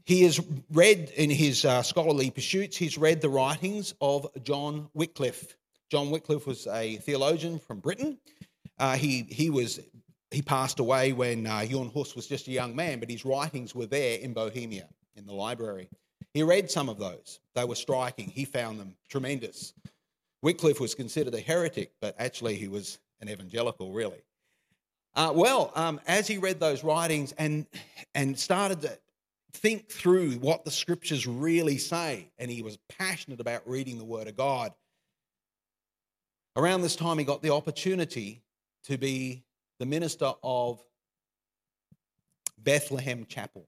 he 0.04 0.22
has 0.22 0.40
read 0.72 1.12
in 1.16 1.30
his 1.30 1.64
uh, 1.64 1.82
scholarly 1.82 2.30
pursuits, 2.30 2.76
he's 2.76 2.98
read 2.98 3.20
the 3.20 3.28
writings 3.28 3.94
of 4.00 4.26
John 4.42 4.88
Wycliffe. 4.94 5.56
John 5.90 6.10
Wycliffe 6.10 6.46
was 6.46 6.66
a 6.66 6.96
theologian 6.96 7.58
from 7.58 7.80
Britain. 7.80 8.18
Uh, 8.78 8.96
he, 8.96 9.22
he, 9.22 9.50
was, 9.50 9.80
he 10.30 10.42
passed 10.42 10.80
away 10.80 11.12
when 11.12 11.46
uh, 11.46 11.64
Jan 11.64 11.90
Hus 11.90 12.16
was 12.16 12.26
just 12.26 12.48
a 12.48 12.50
young 12.50 12.74
man, 12.74 12.98
but 12.98 13.10
his 13.10 13.24
writings 13.24 13.74
were 13.74 13.86
there 13.86 14.18
in 14.18 14.32
Bohemia 14.32 14.88
in 15.16 15.26
the 15.26 15.34
library. 15.34 15.88
He 16.34 16.42
read 16.42 16.70
some 16.70 16.88
of 16.88 16.98
those. 16.98 17.40
They 17.54 17.64
were 17.64 17.74
striking. 17.74 18.28
He 18.28 18.44
found 18.44 18.80
them 18.80 18.96
tremendous. 19.08 19.74
Wycliffe 20.40 20.80
was 20.80 20.94
considered 20.94 21.34
a 21.34 21.40
heretic, 21.40 21.92
but 22.00 22.16
actually 22.18 22.56
he 22.56 22.68
was 22.68 22.98
an 23.20 23.28
evangelical, 23.28 23.92
really. 23.92 24.24
Uh, 25.14 25.30
well, 25.34 25.70
um, 25.74 26.00
as 26.06 26.26
he 26.26 26.38
read 26.38 26.58
those 26.58 26.82
writings 26.82 27.32
and, 27.32 27.66
and 28.14 28.36
started 28.38 28.80
to 28.80 28.98
think 29.54 29.88
through 29.88 30.32
what 30.32 30.64
the 30.64 30.70
scriptures 30.70 31.26
really 31.26 31.78
say, 31.78 32.30
and 32.38 32.50
he 32.50 32.62
was 32.62 32.78
passionate 32.88 33.40
about 33.40 33.68
reading 33.68 33.98
the 33.98 34.04
Word 34.04 34.28
of 34.28 34.36
God, 34.36 34.72
Around 36.54 36.82
this 36.82 36.96
time, 36.96 37.18
he 37.18 37.24
got 37.24 37.42
the 37.42 37.52
opportunity 37.52 38.42
to 38.84 38.98
be 38.98 39.42
the 39.78 39.86
minister 39.86 40.32
of 40.42 40.82
Bethlehem 42.58 43.24
Chapel. 43.24 43.66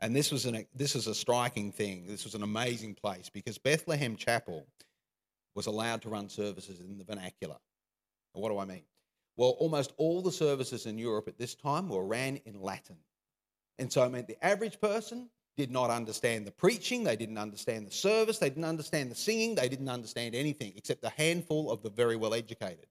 And 0.00 0.16
this 0.16 0.32
was, 0.32 0.46
an, 0.46 0.66
this 0.74 0.96
is 0.96 1.06
a 1.06 1.14
striking 1.14 1.70
thing. 1.70 2.06
This 2.06 2.24
was 2.24 2.34
an 2.34 2.42
amazing 2.42 2.94
place 2.94 3.28
because 3.28 3.58
Bethlehem 3.58 4.16
Chapel 4.16 4.66
was 5.54 5.66
allowed 5.66 6.02
to 6.02 6.08
run 6.08 6.28
services 6.28 6.80
in 6.80 6.96
the 6.96 7.04
vernacular. 7.04 7.58
what 8.32 8.48
do 8.48 8.58
I 8.58 8.64
mean? 8.64 8.82
Well, 9.36 9.50
almost 9.58 9.92
all 9.98 10.22
the 10.22 10.32
services 10.32 10.86
in 10.86 10.98
Europe 10.98 11.28
at 11.28 11.38
this 11.38 11.54
time 11.54 11.88
were 11.88 12.04
ran 12.04 12.36
in 12.46 12.60
Latin. 12.62 12.96
And 13.82 13.92
so 13.92 14.04
it 14.04 14.10
meant 14.10 14.28
the 14.28 14.42
average 14.44 14.80
person 14.80 15.28
did 15.56 15.72
not 15.72 15.90
understand 15.90 16.46
the 16.46 16.52
preaching, 16.52 17.02
they 17.02 17.16
didn't 17.16 17.36
understand 17.36 17.84
the 17.84 17.90
service, 17.90 18.38
they 18.38 18.48
didn't 18.48 18.64
understand 18.64 19.10
the 19.10 19.14
singing, 19.16 19.56
they 19.56 19.68
didn't 19.68 19.88
understand 19.88 20.36
anything 20.36 20.72
except 20.76 21.04
a 21.04 21.10
handful 21.10 21.68
of 21.68 21.82
the 21.82 21.90
very 21.90 22.14
well 22.14 22.32
educated. 22.32 22.86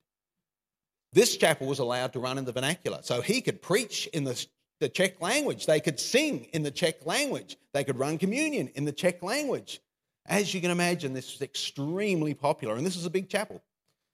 This 1.14 1.38
chapel 1.38 1.66
was 1.66 1.80
allowed 1.80 2.12
to 2.14 2.20
run 2.20 2.38
in 2.38 2.44
the 2.44 2.52
vernacular, 2.52 3.00
so 3.04 3.22
he 3.22 3.40
could 3.40 3.62
preach 3.62 4.08
in 4.08 4.26
the, 4.26 4.46
the 4.82 4.90
Czech 4.90 5.22
language, 5.22 5.66
they 5.66 5.80
could 5.80 5.98
sing 5.98 6.44
in 6.52 6.62
the 6.62 6.72
Czech 6.72 7.06
language, 7.06 7.58
they 7.74 7.86
could 7.86 7.98
run 7.98 8.18
communion 8.18 8.68
in 8.76 8.84
the 8.84 8.92
Czech 8.92 9.24
language. 9.24 9.80
As 10.26 10.54
you 10.54 10.60
can 10.60 10.72
imagine, 10.72 11.14
this 11.14 11.32
was 11.32 11.42
extremely 11.42 12.34
popular, 12.34 12.76
and 12.76 12.86
this 12.86 12.98
is 12.98 13.06
a 13.06 13.10
big 13.10 13.30
chapel. 13.30 13.64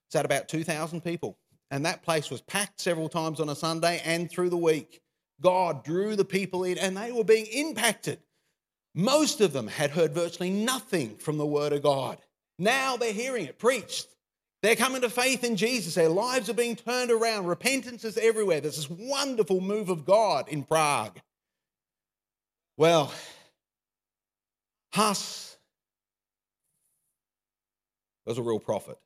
It's 0.07 0.15
at 0.15 0.25
about 0.25 0.47
2,000 0.47 1.03
people, 1.03 1.39
and 1.71 1.85
that 1.87 2.03
place 2.03 2.29
was 2.29 2.41
packed 2.41 2.79
several 2.79 3.09
times 3.09 3.39
on 3.39 3.49
a 3.49 3.55
Sunday 3.55 3.99
and 4.05 4.29
through 4.29 4.51
the 4.51 4.57
week. 4.57 5.01
God 5.41 5.83
drew 5.83 6.15
the 6.15 6.25
people 6.25 6.63
in, 6.63 6.77
and 6.77 6.97
they 6.97 7.11
were 7.11 7.23
being 7.23 7.45
impacted. 7.45 8.19
Most 8.95 9.41
of 9.41 9.53
them 9.53 9.67
had 9.67 9.91
heard 9.91 10.13
virtually 10.13 10.49
nothing 10.49 11.17
from 11.17 11.37
the 11.37 11.45
Word 11.45 11.73
of 11.73 11.83
God. 11.83 12.17
Now 12.57 12.97
they're 12.97 13.13
hearing 13.13 13.45
it 13.45 13.59
preached. 13.59 14.07
They're 14.63 14.75
coming 14.75 15.01
to 15.01 15.09
faith 15.09 15.43
in 15.43 15.55
Jesus. 15.55 15.93
Their 15.93 16.09
lives 16.09 16.49
are 16.49 16.55
being 16.55 16.75
turned 16.75 17.11
around. 17.11 17.45
Repentance 17.45 18.03
is 18.03 18.17
everywhere. 18.17 18.59
There's 18.59 18.77
this 18.77 18.89
wonderful 18.89 19.61
move 19.61 19.89
of 19.89 20.03
God 20.05 20.49
in 20.49 20.63
Prague. 20.63 21.19
Well, 22.75 23.13
Huss 24.93 25.57
was 28.25 28.39
a 28.39 28.41
real 28.41 28.59
prophet. 28.59 28.97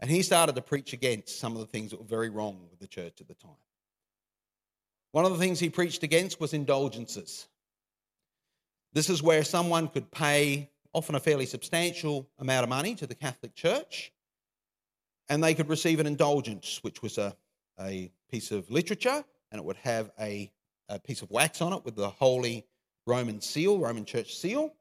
And 0.00 0.10
he 0.10 0.22
started 0.22 0.54
to 0.54 0.62
preach 0.62 0.92
against 0.92 1.38
some 1.40 1.54
of 1.54 1.58
the 1.58 1.66
things 1.66 1.90
that 1.90 1.98
were 1.98 2.06
very 2.06 2.28
wrong 2.28 2.66
with 2.70 2.78
the 2.78 2.86
church 2.86 3.20
at 3.20 3.26
the 3.26 3.34
time. 3.34 3.50
One 5.14 5.24
of 5.24 5.30
the 5.30 5.38
things 5.38 5.60
he 5.60 5.70
preached 5.70 6.02
against 6.02 6.40
was 6.40 6.52
indulgences. 6.52 7.46
This 8.94 9.08
is 9.08 9.22
where 9.22 9.44
someone 9.44 9.86
could 9.86 10.10
pay 10.10 10.72
often 10.92 11.14
a 11.14 11.20
fairly 11.20 11.46
substantial 11.46 12.28
amount 12.40 12.64
of 12.64 12.68
money 12.68 12.96
to 12.96 13.06
the 13.06 13.14
Catholic 13.14 13.54
Church 13.54 14.12
and 15.28 15.40
they 15.40 15.54
could 15.54 15.68
receive 15.68 16.00
an 16.00 16.08
indulgence, 16.08 16.80
which 16.82 17.00
was 17.00 17.16
a, 17.16 17.36
a 17.78 18.10
piece 18.28 18.50
of 18.50 18.68
literature 18.72 19.24
and 19.52 19.60
it 19.60 19.64
would 19.64 19.76
have 19.76 20.10
a, 20.18 20.50
a 20.88 20.98
piece 20.98 21.22
of 21.22 21.30
wax 21.30 21.62
on 21.62 21.72
it 21.72 21.84
with 21.84 21.94
the 21.94 22.10
Holy 22.10 22.66
Roman 23.06 23.40
seal, 23.40 23.78
Roman 23.78 24.04
Church 24.04 24.34
seal. 24.34 24.74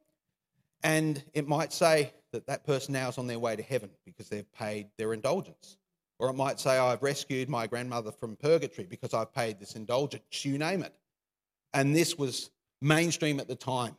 And 0.81 1.23
it 1.35 1.47
might 1.47 1.71
say 1.71 2.11
that 2.31 2.47
that 2.47 2.65
person 2.65 2.93
now 2.93 3.09
is 3.09 3.19
on 3.19 3.27
their 3.27 3.37
way 3.37 3.55
to 3.55 3.61
heaven 3.61 3.91
because 4.03 4.29
they've 4.29 4.51
paid 4.51 4.87
their 4.97 5.13
indulgence. 5.13 5.77
Or 6.23 6.29
it 6.29 6.35
might 6.35 6.57
say, 6.57 6.77
I've 6.77 7.03
rescued 7.03 7.49
my 7.49 7.67
grandmother 7.67 8.09
from 8.09 8.37
purgatory 8.37 8.87
because 8.89 9.13
I've 9.13 9.33
paid 9.33 9.59
this 9.59 9.75
indulgence, 9.75 10.45
you 10.45 10.57
name 10.57 10.81
it. 10.81 10.95
And 11.73 11.93
this 11.93 12.17
was 12.17 12.49
mainstream 12.81 13.41
at 13.41 13.49
the 13.49 13.57
time. 13.57 13.97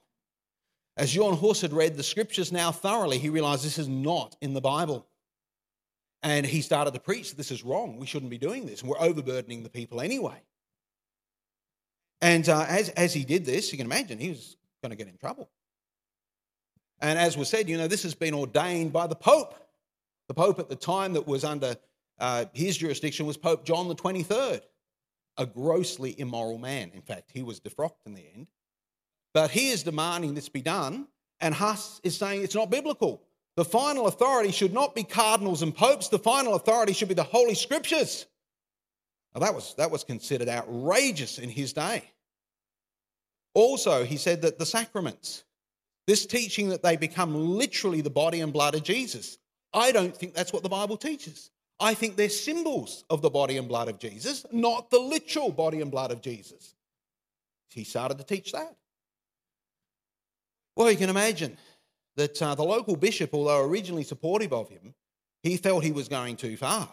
As 0.97 1.13
John 1.13 1.37
Hus 1.37 1.61
had 1.61 1.75
read 1.75 1.99
the 1.99 2.03
scriptures 2.03 2.51
now 2.51 2.73
thoroughly, 2.73 3.19
he 3.19 3.29
realized 3.29 3.63
this 3.63 3.77
is 3.77 3.89
not 3.89 4.37
in 4.41 4.55
the 4.55 4.63
Bible. 4.63 5.07
And 6.23 6.47
he 6.47 6.63
started 6.63 6.95
to 6.95 6.99
preach 7.01 7.37
this 7.37 7.51
is 7.51 7.63
wrong. 7.63 7.99
We 7.99 8.07
shouldn't 8.07 8.31
be 8.31 8.39
doing 8.39 8.65
this. 8.65 8.81
And 8.81 8.89
we're 8.89 9.01
overburdening 9.01 9.63
the 9.63 9.69
people 9.69 10.01
anyway. 10.01 10.41
And 12.23 12.49
uh, 12.49 12.65
as, 12.67 12.89
as 12.89 13.13
he 13.13 13.27
did 13.27 13.45
this, 13.45 13.71
you 13.71 13.77
can 13.77 13.87
imagine 13.87 14.19
he 14.19 14.31
was 14.31 14.57
going 14.81 14.93
to 14.93 14.97
get 14.97 15.09
in 15.09 15.19
trouble. 15.19 15.51
And 17.03 17.19
as 17.19 17.37
was 17.37 17.51
said, 17.51 17.69
you 17.69 17.77
know, 17.77 17.87
this 17.87 18.03
has 18.03 18.15
been 18.15 18.33
ordained 18.33 18.95
by 18.95 19.09
the 19.09 19.15
Pope. 19.15 19.55
The 20.29 20.33
Pope 20.33 20.59
at 20.59 20.71
the 20.71 20.75
time 20.75 21.13
that 21.13 21.27
was 21.27 21.45
under 21.45 21.77
uh, 22.18 22.46
his 22.53 22.77
jurisdiction 22.77 23.27
was 23.27 23.37
Pope 23.37 23.64
John 23.64 23.88
the 23.88 23.94
23rd, 23.94 24.61
a 25.37 25.46
grossly 25.46 26.18
immoral 26.18 26.59
man. 26.59 26.90
In 26.94 27.03
fact, 27.03 27.31
he 27.33 27.42
was 27.42 27.61
defrocked 27.61 28.07
in 28.07 28.14
the 28.14 28.24
end. 28.35 28.46
But 29.33 29.50
he 29.50 29.70
is 29.70 29.83
demanding 29.83 30.35
this 30.35 30.48
be 30.48 30.62
done, 30.62 31.09
and 31.40 31.53
Huss 31.55 32.00
is 32.05 32.16
saying 32.16 32.42
it's 32.42 32.55
not 32.55 32.70
biblical. 32.70 33.22
The 33.57 33.64
final 33.64 34.07
authority 34.07 34.53
should 34.53 34.72
not 34.72 34.94
be 34.94 35.03
cardinals 35.03 35.62
and 35.62 35.74
popes, 35.74 36.09
the 36.09 36.18
final 36.18 36.55
authority 36.55 36.92
should 36.92 37.09
be 37.09 37.14
the 37.14 37.22
Holy 37.24 37.55
Scriptures. 37.55 38.27
Now, 39.35 39.40
that 39.40 39.55
was, 39.55 39.74
that 39.77 39.90
was 39.90 40.05
considered 40.05 40.48
outrageous 40.48 41.38
in 41.38 41.48
his 41.48 41.72
day. 41.72 42.05
Also, 43.55 44.05
he 44.05 44.16
said 44.16 44.42
that 44.42 44.59
the 44.59 44.66
sacraments, 44.66 45.44
this 46.07 46.27
teaching 46.27 46.68
that 46.68 46.83
they 46.83 46.96
become 46.96 47.35
literally 47.35 48.00
the 48.00 48.11
body 48.11 48.40
and 48.40 48.53
blood 48.53 48.74
of 48.74 48.85
Jesus, 48.85 49.38
I 49.72 49.90
don't 49.90 50.16
think 50.16 50.35
that's 50.35 50.53
what 50.53 50.62
the 50.62 50.68
Bible 50.68 50.96
teaches. 50.96 51.50
I 51.81 51.95
think 51.95 52.17
they're 52.17 52.29
symbols 52.29 53.05
of 53.11 53.21
the 53.21 53.31
body 53.31 53.57
and 53.57 53.69
blood 53.69 53.89
of 53.89 53.99
Jesus, 53.99 54.47
not 54.53 54.91
the 54.91 54.99
literal 54.99 55.51
body 55.51 55.81
and 55.81 55.91
blood 55.91 56.13
of 56.13 56.23
Jesus. 56.23 56.75
He 57.71 57.85
started 57.85 58.19
to 58.19 58.25
teach 58.25 58.53
that. 58.53 58.77
Well, 60.77 60.91
you 60.91 60.97
can 60.97 61.11
imagine 61.11 61.57
that 62.17 62.41
uh, 62.41 62.55
the 62.55 62.65
local 62.65 62.97
bishop, 62.97 63.35
although 63.35 63.65
originally 63.65 64.05
supportive 64.05 64.53
of 64.53 64.69
him, 64.69 64.95
he 65.43 65.57
felt 65.57 65.85
he 65.85 65.93
was 65.93 66.09
going 66.09 66.37
too 66.37 66.57
far. 66.57 66.89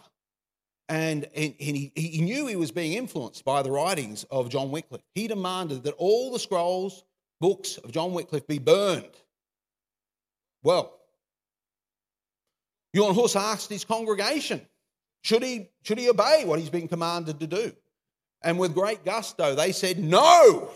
And, 0.88 1.24
and 1.34 1.54
he, 1.58 1.92
he 1.94 2.20
knew 2.20 2.46
he 2.46 2.56
was 2.56 2.70
being 2.70 2.92
influenced 2.94 3.44
by 3.44 3.62
the 3.62 3.70
writings 3.70 4.24
of 4.30 4.50
John 4.50 4.70
Wycliffe. 4.70 5.02
He 5.14 5.28
demanded 5.28 5.84
that 5.84 5.94
all 5.96 6.32
the 6.32 6.38
scrolls, 6.38 7.04
books 7.40 7.78
of 7.78 7.92
John 7.92 8.12
Wycliffe 8.12 8.46
be 8.46 8.58
burned. 8.58 9.16
Well, 10.62 10.98
Johann 12.92 13.14
Hus 13.14 13.36
asked 13.36 13.70
his 13.70 13.84
congregation, 13.84 14.60
should 15.22 15.42
he, 15.42 15.70
should 15.82 15.98
he 15.98 16.10
obey 16.10 16.44
what 16.44 16.58
he's 16.58 16.70
been 16.70 16.88
commanded 16.88 17.40
to 17.40 17.46
do? 17.46 17.72
And 18.42 18.58
with 18.58 18.74
great 18.74 19.04
gusto, 19.04 19.54
they 19.54 19.72
said, 19.72 19.98
No, 19.98 20.70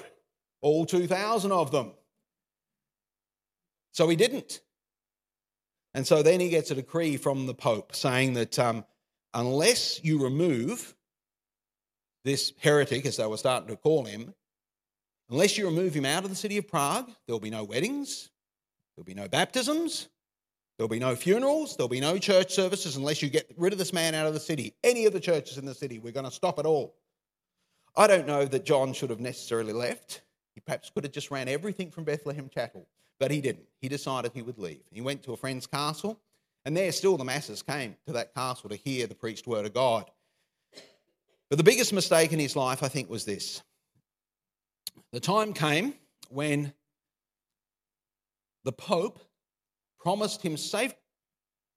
all 0.61 0.87
2,000 0.87 1.53
of 1.53 1.73
them. 1.73 1.93
So 3.93 4.09
he 4.09 4.17
didn't. 4.17 4.61
And 5.95 6.07
so 6.07 6.23
then 6.23 6.41
he 6.41 6.49
gets 6.49 6.71
a 6.71 6.75
decree 6.75 7.17
from 7.17 7.47
the 7.47 7.55
Pope 7.55 7.97
saying 7.97 8.35
that 8.35 8.59
um, 8.59 8.85
unless 9.35 10.05
you 10.05 10.23
remove 10.23 10.95
this 12.25 12.53
heretic, 12.61 13.07
as 13.07 13.17
they 13.17 13.27
were 13.27 13.37
starting 13.37 13.69
to 13.69 13.77
call 13.77 14.05
him, 14.05 14.35
unless 15.31 15.57
you 15.57 15.65
remove 15.65 15.95
him 15.95 16.05
out 16.05 16.25
of 16.25 16.31
the 16.31 16.37
city 16.37 16.59
of 16.59 16.69
Prague, 16.69 17.11
there'll 17.27 17.41
be 17.41 17.51
no 17.51 17.65
weddings, 17.65 18.31
there'll 18.95 19.07
be 19.07 19.15
no 19.15 19.29
baptisms, 19.29 20.09
There'll 20.77 20.89
be 20.89 20.99
no 20.99 21.17
funerals, 21.17 21.77
there'll 21.77 21.89
be 21.89 22.01
no 22.01 22.19
church 22.19 22.53
services 22.53 22.97
unless 22.97 23.23
you 23.23 23.31
get 23.31 23.51
rid 23.57 23.73
of 23.73 23.79
this 23.79 23.93
man 23.93 24.15
out 24.15 24.27
of 24.27 24.35
the 24.35 24.41
city. 24.41 24.75
Any 24.85 25.07
of 25.07 25.13
the 25.13 25.21
churches 25.21 25.57
in 25.57 25.65
the 25.65 25.75
city, 25.75 25.99
we're 25.99 26.13
going 26.13 26.27
to 26.27 26.31
stop 26.31 26.59
it 26.59 26.67
all. 26.67 26.95
I 27.97 28.07
don't 28.07 28.27
know 28.27 28.45
that 28.45 28.67
John 28.67 28.93
should 28.93 29.09
have 29.09 29.21
necessarily 29.21 29.73
left. 29.73 30.21
He 30.55 30.61
perhaps 30.61 30.91
could 30.91 31.05
have 31.05 31.13
just 31.13 31.31
ran 31.31 31.49
everything 31.49 31.91
from 31.91 32.05
Bethlehem 32.05 32.51
Chapel, 32.53 32.87
but 33.19 33.31
he 33.31 33.41
didn't. 33.41 33.67
He 33.81 33.89
decided 33.89 34.33
he 34.35 34.43
would 34.43 34.59
leave. 34.59 34.83
He 34.91 35.01
went 35.01 35.23
to 35.23 35.33
a 35.33 35.37
friend's 35.37 35.67
castle, 35.67 36.21
and 36.67 36.77
there 36.77 36.93
still 36.93 37.17
the 37.17 37.25
masses 37.25 37.63
came 37.63 37.97
to 38.07 38.13
that 38.13 38.35
castle 38.35 38.69
to 38.69 38.77
hear 38.77 39.07
the 39.07 39.15
preached 39.15 39.47
word 39.47 39.65
of 39.65 39.73
God. 39.73 40.11
But 41.49 41.57
the 41.57 41.65
biggest 41.65 41.93
mistake 41.93 42.33
in 42.33 42.39
his 42.39 42.57
life, 42.57 42.83
I 42.83 42.89
think, 42.89 43.09
was 43.09 43.25
this. 43.25 43.63
The 45.13 45.21
time 45.21 45.55
came 45.55 45.95
when 46.29 46.75
the 48.65 48.73
Pope 48.73 49.21
promised 50.07 50.41
him 50.41 50.57
safe 50.57 50.95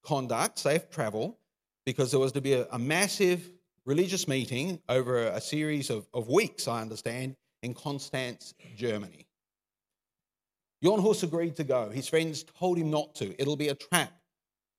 conduct, 0.04 0.60
safe 0.60 0.88
travel, 0.92 1.36
because 1.84 2.12
there 2.12 2.20
was 2.20 2.32
to 2.32 2.40
be 2.40 2.54
a, 2.54 2.68
a 2.72 2.78
massive 2.78 3.52
religious 3.86 4.28
meeting 4.28 4.80
over 4.88 5.24
a 5.24 5.42
series 5.42 5.90
of, 5.90 6.08
of 6.14 6.30
weeks, 6.30 6.68
I 6.68 6.80
understand, 6.80 7.36
in 7.64 7.74
Constance, 7.74 8.54
Germany. 8.78 9.26
Johann 10.80 11.02
Hus 11.02 11.24
agreed 11.24 11.56
to 11.56 11.64
go. 11.64 11.90
His 11.90 12.08
friends 12.08 12.44
told 12.44 12.78
him 12.78 12.92
not 12.92 13.16
to. 13.16 13.34
It'll 13.42 13.56
be 13.56 13.70
a 13.70 13.74
trap. 13.74 14.14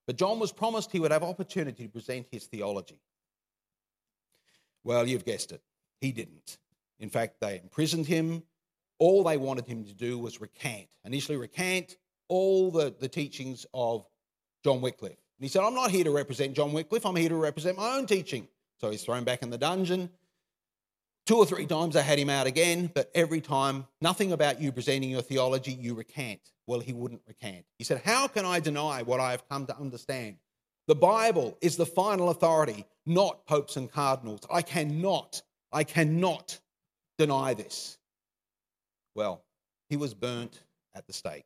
But 0.06 0.14
John 0.14 0.38
was 0.38 0.52
promised 0.52 0.92
he 0.92 1.00
would 1.00 1.10
have 1.10 1.24
opportunity 1.24 1.86
to 1.86 1.90
present 1.90 2.28
his 2.30 2.46
theology. 2.46 3.00
Well, 4.84 5.08
you've 5.08 5.24
guessed 5.24 5.50
it. 5.50 5.60
He 6.00 6.12
didn't. 6.12 6.58
In 7.00 7.10
fact, 7.10 7.40
they 7.40 7.58
imprisoned 7.58 8.06
him. 8.06 8.44
All 9.00 9.24
they 9.24 9.38
wanted 9.38 9.66
him 9.66 9.82
to 9.86 9.92
do 9.92 10.20
was 10.20 10.40
recant. 10.40 10.86
Initially, 11.04 11.36
recant 11.36 11.96
all 12.30 12.70
the, 12.70 12.94
the 12.98 13.08
teachings 13.08 13.66
of 13.74 14.06
John 14.64 14.80
Wycliffe. 14.80 15.10
And 15.10 15.44
he 15.44 15.48
said, 15.48 15.62
I'm 15.62 15.74
not 15.74 15.90
here 15.90 16.04
to 16.04 16.10
represent 16.10 16.54
John 16.54 16.72
Wycliffe, 16.72 17.04
I'm 17.04 17.16
here 17.16 17.28
to 17.28 17.36
represent 17.36 17.76
my 17.76 17.96
own 17.96 18.06
teaching. 18.06 18.48
So 18.80 18.90
he's 18.90 19.02
thrown 19.02 19.24
back 19.24 19.42
in 19.42 19.50
the 19.50 19.58
dungeon. 19.58 20.08
Two 21.26 21.36
or 21.36 21.44
three 21.44 21.66
times 21.66 21.96
I 21.96 22.00
had 22.00 22.18
him 22.18 22.30
out 22.30 22.46
again, 22.46 22.90
but 22.94 23.10
every 23.14 23.40
time, 23.40 23.86
nothing 24.00 24.32
about 24.32 24.60
you 24.60 24.72
presenting 24.72 25.10
your 25.10 25.20
theology, 25.20 25.72
you 25.72 25.94
recant. 25.94 26.40
Well, 26.66 26.80
he 26.80 26.92
wouldn't 26.92 27.20
recant. 27.26 27.66
He 27.78 27.84
said, 27.84 28.00
How 28.04 28.26
can 28.26 28.46
I 28.46 28.58
deny 28.58 29.02
what 29.02 29.20
I 29.20 29.32
have 29.32 29.46
come 29.48 29.66
to 29.66 29.76
understand? 29.76 30.36
The 30.88 30.94
Bible 30.94 31.58
is 31.60 31.76
the 31.76 31.86
final 31.86 32.30
authority, 32.30 32.86
not 33.06 33.46
popes 33.46 33.76
and 33.76 33.90
cardinals. 33.90 34.40
I 34.50 34.62
cannot, 34.62 35.42
I 35.72 35.84
cannot 35.84 36.58
deny 37.18 37.54
this. 37.54 37.98
Well, 39.14 39.44
he 39.88 39.96
was 39.96 40.14
burnt 40.14 40.62
at 40.94 41.06
the 41.06 41.12
stake 41.12 41.44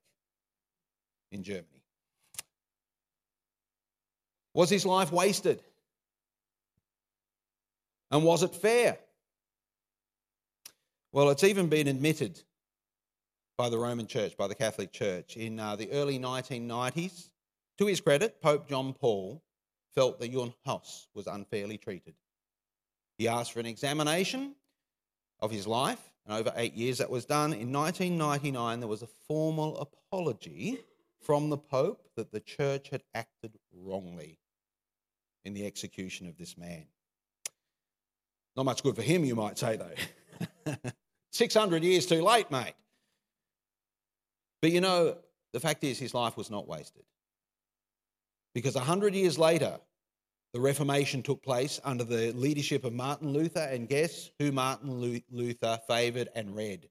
in 1.35 1.43
Germany. 1.43 1.67
Was 4.55 4.71
his 4.71 4.87
life 4.87 5.13
wasted? 5.13 5.61
And 8.11 8.23
was 8.23 8.45
it 8.45 8.55
fair? 8.55 8.99
Well, 11.13 11.31
it's 11.31 11.45
even 11.45 11.69
been 11.69 11.89
admitted 11.89 12.41
by 13.59 13.69
the 13.69 13.79
Roman 13.79 14.07
Church, 14.07 14.37
by 14.37 14.47
the 14.47 14.55
Catholic 14.55 14.93
Church, 14.93 15.37
in 15.37 15.59
uh, 15.59 15.77
the 15.77 15.91
early 15.91 16.19
1990s. 16.19 17.31
To 17.79 17.87
his 17.87 18.01
credit, 18.01 18.41
Pope 18.41 18.69
John 18.69 18.93
Paul 18.93 19.43
felt 19.95 20.21
that 20.21 20.29
Johann 20.29 20.55
Hus 20.65 21.09
was 21.15 21.27
unfairly 21.27 21.79
treated. 21.79 22.15
He 23.19 23.27
asked 23.27 23.53
for 23.53 23.61
an 23.61 23.67
examination 23.67 24.55
of 25.41 25.51
his 25.51 25.67
life, 25.67 26.01
and 26.27 26.37
over 26.37 26.53
eight 26.57 26.75
years 26.75 26.99
that 26.99 27.11
was 27.11 27.25
done. 27.25 27.53
In 27.53 27.73
1999, 27.73 28.81
there 28.81 28.89
was 28.89 29.03
a 29.03 29.09
formal 29.27 29.79
apology 29.79 30.81
from 31.25 31.49
the 31.49 31.59
Pope 31.59 32.07
that 32.17 32.31
the 32.31 32.41
church 32.41 32.91
had 32.91 33.03
acted 33.15 33.59
wrongly 33.73 34.39
in 35.45 35.55
the 35.55 35.67
execution 35.67 36.29
of 36.29 36.37
this 36.37 36.57
man. 36.57 36.87
Not 38.57 38.67
much 38.67 38.83
good 38.83 38.95
for 38.95 39.03
him, 39.03 39.25
you 39.25 39.35
might 39.35 39.59
say, 39.59 39.77
though. 39.77 40.75
600 41.33 41.83
years 41.83 42.07
too 42.07 42.23
late, 42.23 42.51
mate. 42.51 42.75
But 44.63 44.71
you 44.71 44.81
know, 44.81 45.17
the 45.53 45.61
fact 45.61 45.83
is, 45.83 45.99
his 45.99 46.15
life 46.15 46.37
was 46.37 46.51
not 46.51 46.69
wasted. 46.69 47.05
Because 48.55 48.77
100 48.77 49.15
years 49.15 49.39
later, 49.39 49.79
the 50.53 50.61
Reformation 50.61 51.23
took 51.23 51.43
place 51.43 51.81
under 51.85 52.05
the 52.05 52.33
leadership 52.33 52.85
of 52.85 52.93
Martin 52.93 53.33
Luther, 53.33 53.61
and 53.61 53.89
guess 53.89 54.31
who 54.39 54.53
Martin 54.53 55.23
Luther 55.31 55.81
favoured 55.89 56.29
and 56.37 56.55
read? 56.55 56.89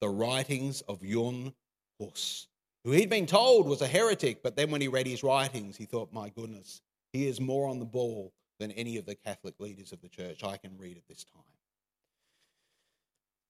The 0.00 0.08
writings 0.08 0.80
of 0.82 1.04
Johann 1.04 1.54
Hus 2.00 2.48
who 2.84 2.90
he'd 2.90 3.10
been 3.10 3.26
told 3.26 3.66
was 3.66 3.80
a 3.80 3.86
heretic, 3.86 4.42
but 4.42 4.56
then 4.56 4.70
when 4.70 4.80
he 4.80 4.88
read 4.88 5.06
his 5.06 5.22
writings, 5.22 5.76
he 5.76 5.86
thought, 5.86 6.12
my 6.12 6.28
goodness, 6.28 6.82
he 7.12 7.26
is 7.26 7.40
more 7.40 7.68
on 7.68 7.78
the 7.78 7.84
ball 7.84 8.32
than 8.60 8.70
any 8.72 8.98
of 8.98 9.06
the 9.06 9.14
Catholic 9.14 9.54
leaders 9.58 9.92
of 9.92 10.00
the 10.00 10.08
church 10.08 10.44
I 10.44 10.58
can 10.58 10.76
read 10.78 10.96
at 10.96 11.08
this 11.08 11.24
time. 11.24 11.42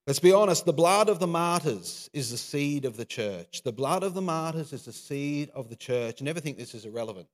Let's 0.07 0.21
be 0.21 0.33
honest, 0.33 0.67
the 0.67 0.73
blood 0.73 1.09
of 1.09 1.19
the 1.19 1.27
martyrs 1.27 2.11
is 2.13 2.31
the 2.31 2.37
seed 2.37 2.85
of 2.85 2.97
the 2.97 3.07
church. 3.07 3.63
The 3.65 3.73
blood 3.73 4.03
of 4.03 4.13
the 4.13 4.21
martyrs 4.21 4.73
is 4.73 4.85
the 4.85 4.93
seed 4.93 5.51
of 5.55 5.71
the 5.71 5.77
church. 5.77 6.21
Never 6.21 6.41
think 6.41 6.59
this 6.59 6.75
is 6.75 6.85
irrelevant. 6.85 7.27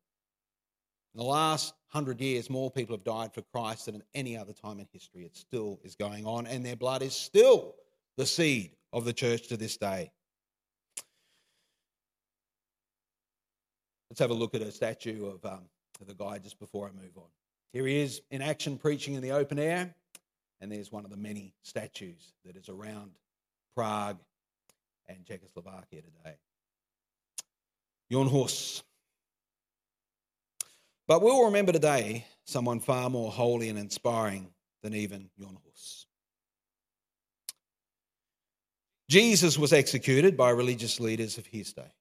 In 1.14 1.18
the 1.18 1.26
last 1.26 1.74
hundred 1.88 2.20
years, 2.20 2.48
more 2.48 2.70
people 2.70 2.94
have 2.94 3.02
died 3.02 3.34
for 3.34 3.42
Christ 3.42 3.86
than 3.86 3.96
at 3.96 4.02
any 4.14 4.36
other 4.36 4.52
time 4.52 4.78
in 4.78 4.86
history. 4.92 5.24
It 5.24 5.36
still 5.36 5.80
is 5.82 5.96
going 5.96 6.24
on, 6.24 6.46
and 6.46 6.64
their 6.64 6.76
blood 6.76 7.02
is 7.02 7.12
still 7.12 7.74
the 8.16 8.26
seed 8.26 8.76
of 8.92 9.04
the 9.04 9.12
church 9.12 9.48
to 9.48 9.56
this 9.56 9.76
day. 9.76 10.12
Let's 14.10 14.18
have 14.18 14.30
a 14.30 14.34
look 14.34 14.54
at 14.54 14.60
a 14.60 14.72
statue 14.72 15.26
of, 15.26 15.44
um, 15.44 15.60
the 16.06 16.14
guy 16.14 16.38
just 16.38 16.58
before 16.58 16.88
I 16.88 16.92
move 16.92 17.16
on. 17.16 17.28
Here 17.72 17.86
he 17.86 18.00
is 18.00 18.22
in 18.30 18.42
action 18.42 18.78
preaching 18.78 19.14
in 19.14 19.22
the 19.22 19.32
open 19.32 19.58
air, 19.58 19.94
and 20.60 20.72
there's 20.72 20.90
one 20.90 21.04
of 21.04 21.10
the 21.10 21.16
many 21.16 21.54
statues 21.62 22.32
that 22.44 22.56
is 22.56 22.68
around 22.68 23.12
Prague 23.76 24.18
and 25.08 25.24
Czechoslovakia 25.24 26.00
today. 26.02 26.36
Johann 28.08 28.28
Hus. 28.28 28.82
But 31.06 31.22
we'll 31.22 31.44
remember 31.44 31.72
today 31.72 32.26
someone 32.44 32.80
far 32.80 33.10
more 33.10 33.30
holy 33.30 33.68
and 33.68 33.78
inspiring 33.78 34.48
than 34.82 34.94
even 34.94 35.30
Johann 35.36 35.58
Hus. 35.64 36.06
Jesus 39.08 39.58
was 39.58 39.72
executed 39.72 40.36
by 40.36 40.50
religious 40.50 40.98
leaders 40.98 41.36
of 41.38 41.46
his 41.46 41.72
day. 41.72 41.92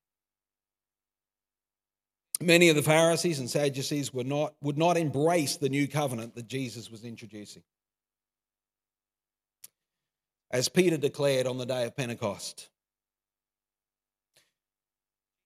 Many 2.42 2.70
of 2.70 2.76
the 2.76 2.82
Pharisees 2.82 3.40
and 3.40 3.50
Sadducees 3.50 4.14
were 4.14 4.24
not, 4.24 4.54
would 4.62 4.78
not 4.78 4.98
embrace 4.98 5.58
the 5.58 5.70
new 5.70 5.88
covenant 5.88 6.36
that 6.36 6.48
Jesus 6.48 6.90
was 6.90 7.04
introducing. 7.04 7.64
As 10.52 10.70
Peter 10.70 10.98
declared 10.98 11.48
on 11.48 11.58
the 11.58 11.66
day 11.66 11.86
of 11.86 11.98
Pentecost, 11.98 12.70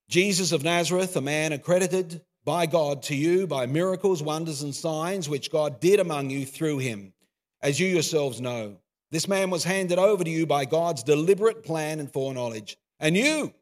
Jesus 0.08 0.52
of 0.52 0.62
Nazareth, 0.62 1.16
a 1.16 1.20
man 1.20 1.52
accredited 1.52 2.22
by 2.44 2.66
God 2.66 3.02
to 3.04 3.16
you 3.16 3.46
by 3.46 3.66
miracles, 3.66 4.22
wonders, 4.22 4.62
and 4.62 4.74
signs 4.74 5.28
which 5.28 5.50
God 5.50 5.80
did 5.80 5.98
among 5.98 6.30
you 6.30 6.46
through 6.46 6.78
him, 6.78 7.12
as 7.60 7.80
you 7.80 7.88
yourselves 7.88 8.40
know. 8.40 8.76
This 9.10 9.26
man 9.26 9.50
was 9.50 9.64
handed 9.64 9.98
over 9.98 10.22
to 10.22 10.30
you 10.30 10.46
by 10.46 10.64
God's 10.64 11.02
deliberate 11.02 11.64
plan 11.64 12.00
and 12.00 12.12
foreknowledge. 12.12 12.76
And 13.00 13.16
you, 13.16 13.52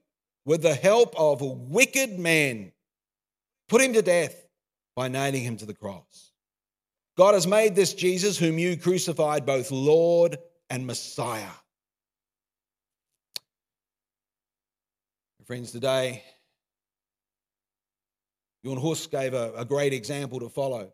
with 0.44 0.62
the 0.62 0.74
help 0.74 1.14
of 1.16 1.40
wicked 1.40 2.18
man, 2.18 2.72
put 3.72 3.80
him 3.80 3.94
to 3.94 4.02
death 4.02 4.36
by 4.94 5.08
nailing 5.08 5.42
him 5.42 5.56
to 5.56 5.64
the 5.64 5.72
cross. 5.72 6.32
God 7.16 7.32
has 7.32 7.46
made 7.46 7.74
this 7.74 7.94
Jesus, 7.94 8.36
whom 8.36 8.58
you 8.58 8.76
crucified, 8.76 9.46
both 9.46 9.70
Lord 9.70 10.36
and 10.68 10.86
Messiah. 10.86 11.56
Friends, 15.46 15.72
today, 15.72 16.22
Jan 18.62 18.76
Hus 18.76 19.06
gave 19.06 19.32
a, 19.32 19.54
a 19.56 19.64
great 19.64 19.94
example 19.94 20.40
to 20.40 20.50
follow. 20.50 20.92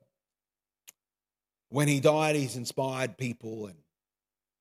When 1.71 1.89
he 1.89 1.99
died, 1.99 2.37
he's 2.37 2.55
inspired 2.55 3.19
people 3.19 3.67
and 3.67 3.77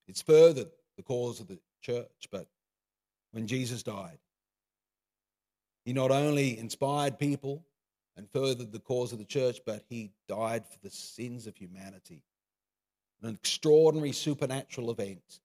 it's 0.08 0.23
furthered 0.23 0.71
the 0.97 1.03
cause 1.03 1.39
of 1.39 1.47
the 1.47 1.60
church. 1.82 2.27
But 2.32 2.47
when 3.32 3.45
Jesus 3.45 3.84
died, 3.84 4.17
he 5.86 5.93
not 5.93 6.10
only 6.10 6.58
inspired 6.58 7.19
people 7.19 7.63
and 8.17 8.30
furthered 8.32 8.71
the 8.71 8.80
cause 8.80 9.13
of 9.13 9.19
the 9.19 9.25
church, 9.25 9.60
but 9.65 9.86
he 9.88 10.12
died 10.27 10.65
for 10.65 10.80
the 10.82 10.89
sins 10.89 11.45
of 11.47 11.56
humanity. 11.56 12.23
An 13.21 13.36
extraordinary 13.36 14.12
supernatural 14.12 14.91
event. 14.91 15.39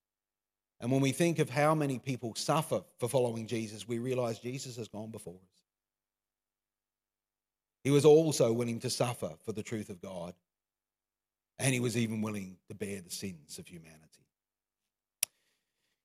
And 0.80 0.90
when 0.90 1.00
we 1.00 1.12
think 1.12 1.38
of 1.38 1.48
how 1.48 1.74
many 1.74 1.98
people 1.98 2.34
suffer 2.34 2.82
for 2.98 3.08
following 3.08 3.46
Jesus, 3.46 3.86
we 3.86 3.98
realize 3.98 4.38
Jesus 4.38 4.76
has 4.76 4.88
gone 4.88 5.10
before 5.10 5.34
us. 5.34 5.62
He 7.84 7.90
was 7.90 8.04
also 8.04 8.52
willing 8.52 8.80
to 8.80 8.90
suffer 8.90 9.30
for 9.44 9.52
the 9.52 9.62
truth 9.62 9.90
of 9.90 10.00
God, 10.00 10.34
and 11.58 11.72
he 11.72 11.80
was 11.80 11.96
even 11.96 12.22
willing 12.22 12.56
to 12.68 12.74
bear 12.74 13.00
the 13.00 13.10
sins 13.10 13.58
of 13.58 13.66
humanity. 13.66 14.00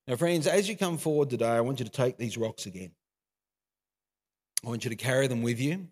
Now, 0.08 0.16
friends, 0.16 0.48
as 0.48 0.70
you 0.70 0.78
come 0.78 0.98
forward 0.98 1.30
today, 1.30 1.50
I 1.50 1.62
want 1.62 1.80
you 1.80 1.86
to 1.86 1.92
take 1.92 2.18
these 2.18 2.38
rocks 2.38 2.66
again. 2.66 2.92
I 4.66 4.70
want 4.70 4.86
you 4.86 4.90
to 4.90 4.96
carry 4.96 5.28
them 5.28 5.42
with 5.42 5.60
you. 5.60 5.88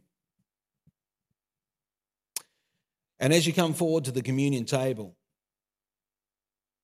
And 3.20 3.34
as 3.34 3.48
you 3.48 3.54
come 3.54 3.74
forward 3.74 4.06
to 4.06 4.12
the 4.12 4.22
communion 4.22 4.66
table, 4.66 5.16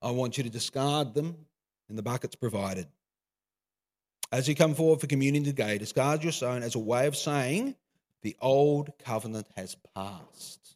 I 0.02 0.12
want 0.12 0.38
you 0.38 0.44
to 0.44 0.50
discard 0.50 1.14
them 1.14 1.36
in 1.90 1.96
the 1.96 2.04
buckets 2.04 2.36
provided. 2.36 2.88
As 4.32 4.48
you 4.48 4.56
come 4.56 4.74
forward 4.74 5.02
for 5.02 5.08
communion 5.08 5.44
today, 5.44 5.78
discard 5.78 6.24
your 6.24 6.32
stone 6.32 6.64
as 6.64 6.76
a 6.76 6.80
way 6.80 7.06
of 7.06 7.18
saying, 7.18 7.76
the 8.22 8.36
old 8.40 8.92
covenant 9.00 9.48
has 9.56 9.76
passed. 9.94 10.76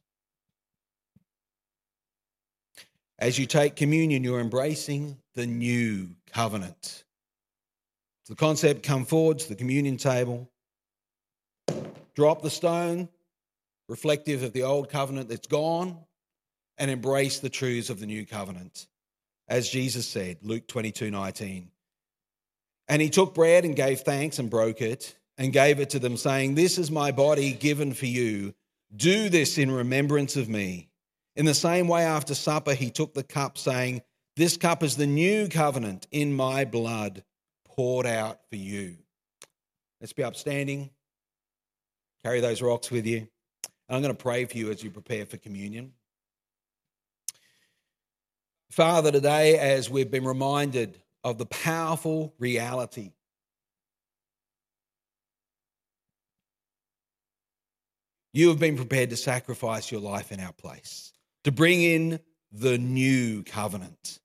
As 3.17 3.39
you 3.39 3.45
take 3.45 3.77
communion, 3.77 4.23
you're 4.23 4.41
embracing 4.41 5.17
the 5.35 5.45
new 5.45 6.09
covenant. 6.33 7.05
The 8.27 8.35
concept 8.35 8.83
come 8.83 9.05
forward 9.05 9.39
to 9.39 9.49
the 9.49 9.55
communion 9.55 9.97
table, 9.97 10.49
drop 12.13 12.41
the 12.41 12.49
stone, 12.49 13.07
reflective 13.87 14.43
of 14.43 14.53
the 14.53 14.63
old 14.63 14.89
covenant 14.89 15.29
that's 15.29 15.47
gone, 15.47 15.97
and 16.77 16.91
embrace 16.91 17.39
the 17.39 17.49
truths 17.49 17.89
of 17.89 17.99
the 17.99 18.05
new 18.05 18.25
covenant. 18.25 18.87
As 19.47 19.69
Jesus 19.69 20.07
said, 20.07 20.37
Luke 20.41 20.67
22 20.67 21.11
19. 21.11 21.69
And 22.87 23.01
he 23.01 23.09
took 23.09 23.33
bread 23.33 23.65
and 23.65 23.75
gave 23.75 24.01
thanks 24.01 24.39
and 24.39 24.49
broke 24.49 24.81
it 24.81 25.15
and 25.37 25.53
gave 25.53 25.79
it 25.79 25.91
to 25.91 25.99
them, 25.99 26.17
saying, 26.17 26.55
This 26.55 26.77
is 26.77 26.91
my 26.91 27.11
body 27.11 27.53
given 27.53 27.93
for 27.93 28.05
you. 28.05 28.53
Do 28.95 29.29
this 29.29 29.57
in 29.57 29.71
remembrance 29.71 30.35
of 30.35 30.49
me. 30.49 30.89
In 31.35 31.45
the 31.45 31.53
same 31.53 31.87
way, 31.87 32.03
after 32.03 32.33
supper, 32.33 32.73
he 32.73 32.89
took 32.89 33.13
the 33.13 33.23
cup, 33.23 33.57
saying, 33.57 34.01
This 34.35 34.57
cup 34.57 34.83
is 34.83 34.95
the 34.95 35.07
new 35.07 35.47
covenant 35.47 36.07
in 36.11 36.33
my 36.33 36.65
blood 36.65 37.23
poured 37.65 38.05
out 38.05 38.39
for 38.49 38.55
you. 38.55 38.97
Let's 39.99 40.13
be 40.13 40.23
upstanding. 40.23 40.91
Carry 42.23 42.39
those 42.39 42.61
rocks 42.61 42.89
with 42.89 43.05
you. 43.05 43.27
I'm 43.89 44.01
going 44.01 44.15
to 44.15 44.21
pray 44.21 44.45
for 44.45 44.57
you 44.57 44.71
as 44.71 44.83
you 44.83 44.89
prepare 44.89 45.25
for 45.25 45.37
communion. 45.37 45.93
Father, 48.71 49.11
today, 49.11 49.57
as 49.57 49.89
we've 49.89 50.09
been 50.09 50.25
reminded 50.25 50.99
of 51.23 51.37
the 51.37 51.45
powerful 51.45 52.33
reality 52.39 53.11
You 58.35 58.49
have 58.49 58.59
been 58.59 58.75
prepared 58.75 59.11
to 59.11 59.15
sacrifice 59.15 59.89
your 59.89 60.01
life 60.01 60.29
in 60.33 60.41
our 60.41 60.51
place, 60.51 61.13
to 61.45 61.53
bring 61.53 61.81
in 61.81 62.19
the 62.51 62.77
new 62.77 63.43
covenant, 63.43 64.19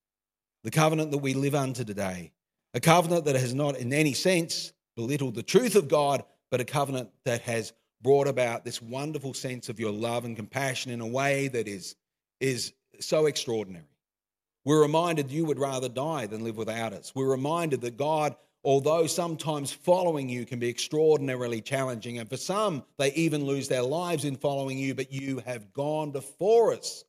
the 0.65 0.73
covenant 0.73 1.13
that 1.13 1.19
we 1.19 1.33
live 1.33 1.55
under 1.55 1.85
today, 1.85 2.33
a 2.75 2.81
covenant 2.81 3.27
that 3.27 3.37
has 3.37 3.55
not 3.55 3.77
in 3.77 3.93
any 3.93 4.13
sense 4.13 4.73
belittled 4.97 5.37
the 5.37 5.45
truth 5.45 5.77
of 5.77 5.87
God, 5.87 6.25
but 6.51 6.61
a 6.61 6.65
covenant 6.65 7.11
that 7.25 7.43
has 7.43 7.73
brought 8.03 8.29
about 8.29 8.65
this 8.65 8.81
wonderful 8.81 9.35
sense 9.35 9.69
of 9.69 9.79
your 9.79 9.93
love 9.93 10.25
and 10.25 10.37
compassion 10.37 10.91
in 10.93 11.01
a 11.01 11.07
way 11.07 11.49
that 11.49 11.69
is, 11.69 11.97
is 12.41 12.73
so 13.01 13.27
extraordinary. 13.27 13.85
We're 14.65 14.83
reminded 14.83 15.31
you 15.31 15.45
would 15.47 15.59
rather 15.59 15.89
die 15.89 16.27
than 16.27 16.45
live 16.45 16.57
without 16.57 16.93
us. 16.93 17.13
We're 17.15 17.31
reminded 17.31 17.81
that 17.83 17.97
God 17.97 18.37
although 18.65 19.07
sometimes 19.07 19.73
following 19.73 20.29
you 20.29 20.45
can 20.45 20.59
be 20.59 20.69
extraordinarily 20.69 21.61
challenging, 21.61 22.19
and 22.19 22.29
for 22.29 22.37
some, 22.37 22.85
they 22.99 23.13
even 23.15 23.45
lose 23.45 23.69
their 23.69 23.83
lives 23.83 24.25
in 24.25 24.37
following 24.37 24.79
you, 24.79 24.95
but 24.95 25.13
you 25.13 25.39
have 25.47 25.73
gone 25.73 26.11
before 26.11 26.73
us. 26.73 27.05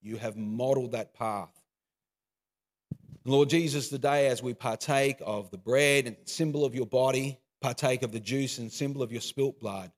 You 0.00 0.16
have 0.16 0.36
modeled 0.36 0.92
that 0.92 1.14
path. 1.14 1.50
Lord 3.24 3.48
Jesus, 3.48 3.88
today 3.88 4.26
as 4.28 4.42
we 4.42 4.52
partake 4.52 5.16
of 5.24 5.50
the 5.50 5.58
bread 5.58 6.06
and 6.06 6.16
symbol 6.24 6.64
of 6.64 6.74
your 6.74 6.86
body, 6.86 7.38
partake 7.60 8.02
of 8.02 8.10
the 8.10 8.18
juice 8.18 8.58
and 8.58 8.72
symbol 8.72 9.02
of 9.02 9.12
your 9.12 9.20
spilt 9.20 9.60
blood, 9.60 9.92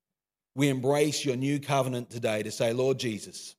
we 0.55 0.69
embrace 0.69 1.25
your 1.25 1.37
new 1.37 1.59
covenant 1.59 2.11
today 2.11 2.43
to 2.43 2.51
say, 2.51 2.73
Lord 2.73 2.99
Jesus, 2.99 3.57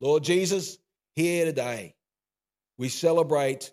Lord 0.00 0.22
Jesus, 0.22 0.78
here 1.14 1.44
today, 1.44 1.94
we 2.76 2.88
celebrate 2.88 3.72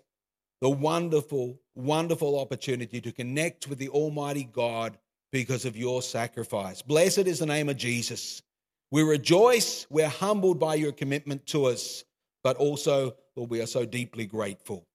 the 0.60 0.70
wonderful, 0.70 1.60
wonderful 1.74 2.38
opportunity 2.38 3.00
to 3.00 3.12
connect 3.12 3.66
with 3.66 3.78
the 3.78 3.88
Almighty 3.88 4.44
God 4.44 4.96
because 5.32 5.64
of 5.64 5.76
your 5.76 6.02
sacrifice. 6.02 6.82
Blessed 6.82 7.26
is 7.26 7.40
the 7.40 7.46
name 7.46 7.68
of 7.68 7.76
Jesus. 7.76 8.42
We 8.90 9.02
rejoice, 9.02 9.86
we're 9.90 10.08
humbled 10.08 10.60
by 10.60 10.76
your 10.76 10.92
commitment 10.92 11.46
to 11.46 11.64
us, 11.66 12.04
but 12.44 12.56
also, 12.56 13.16
Lord, 13.34 13.50
we 13.50 13.60
are 13.60 13.66
so 13.66 13.84
deeply 13.84 14.26
grateful. 14.26 14.86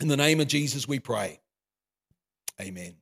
In 0.00 0.08
the 0.08 0.16
name 0.16 0.40
of 0.40 0.48
Jesus, 0.48 0.86
we 0.86 0.98
pray. 0.98 1.40
Amen. 2.60 3.01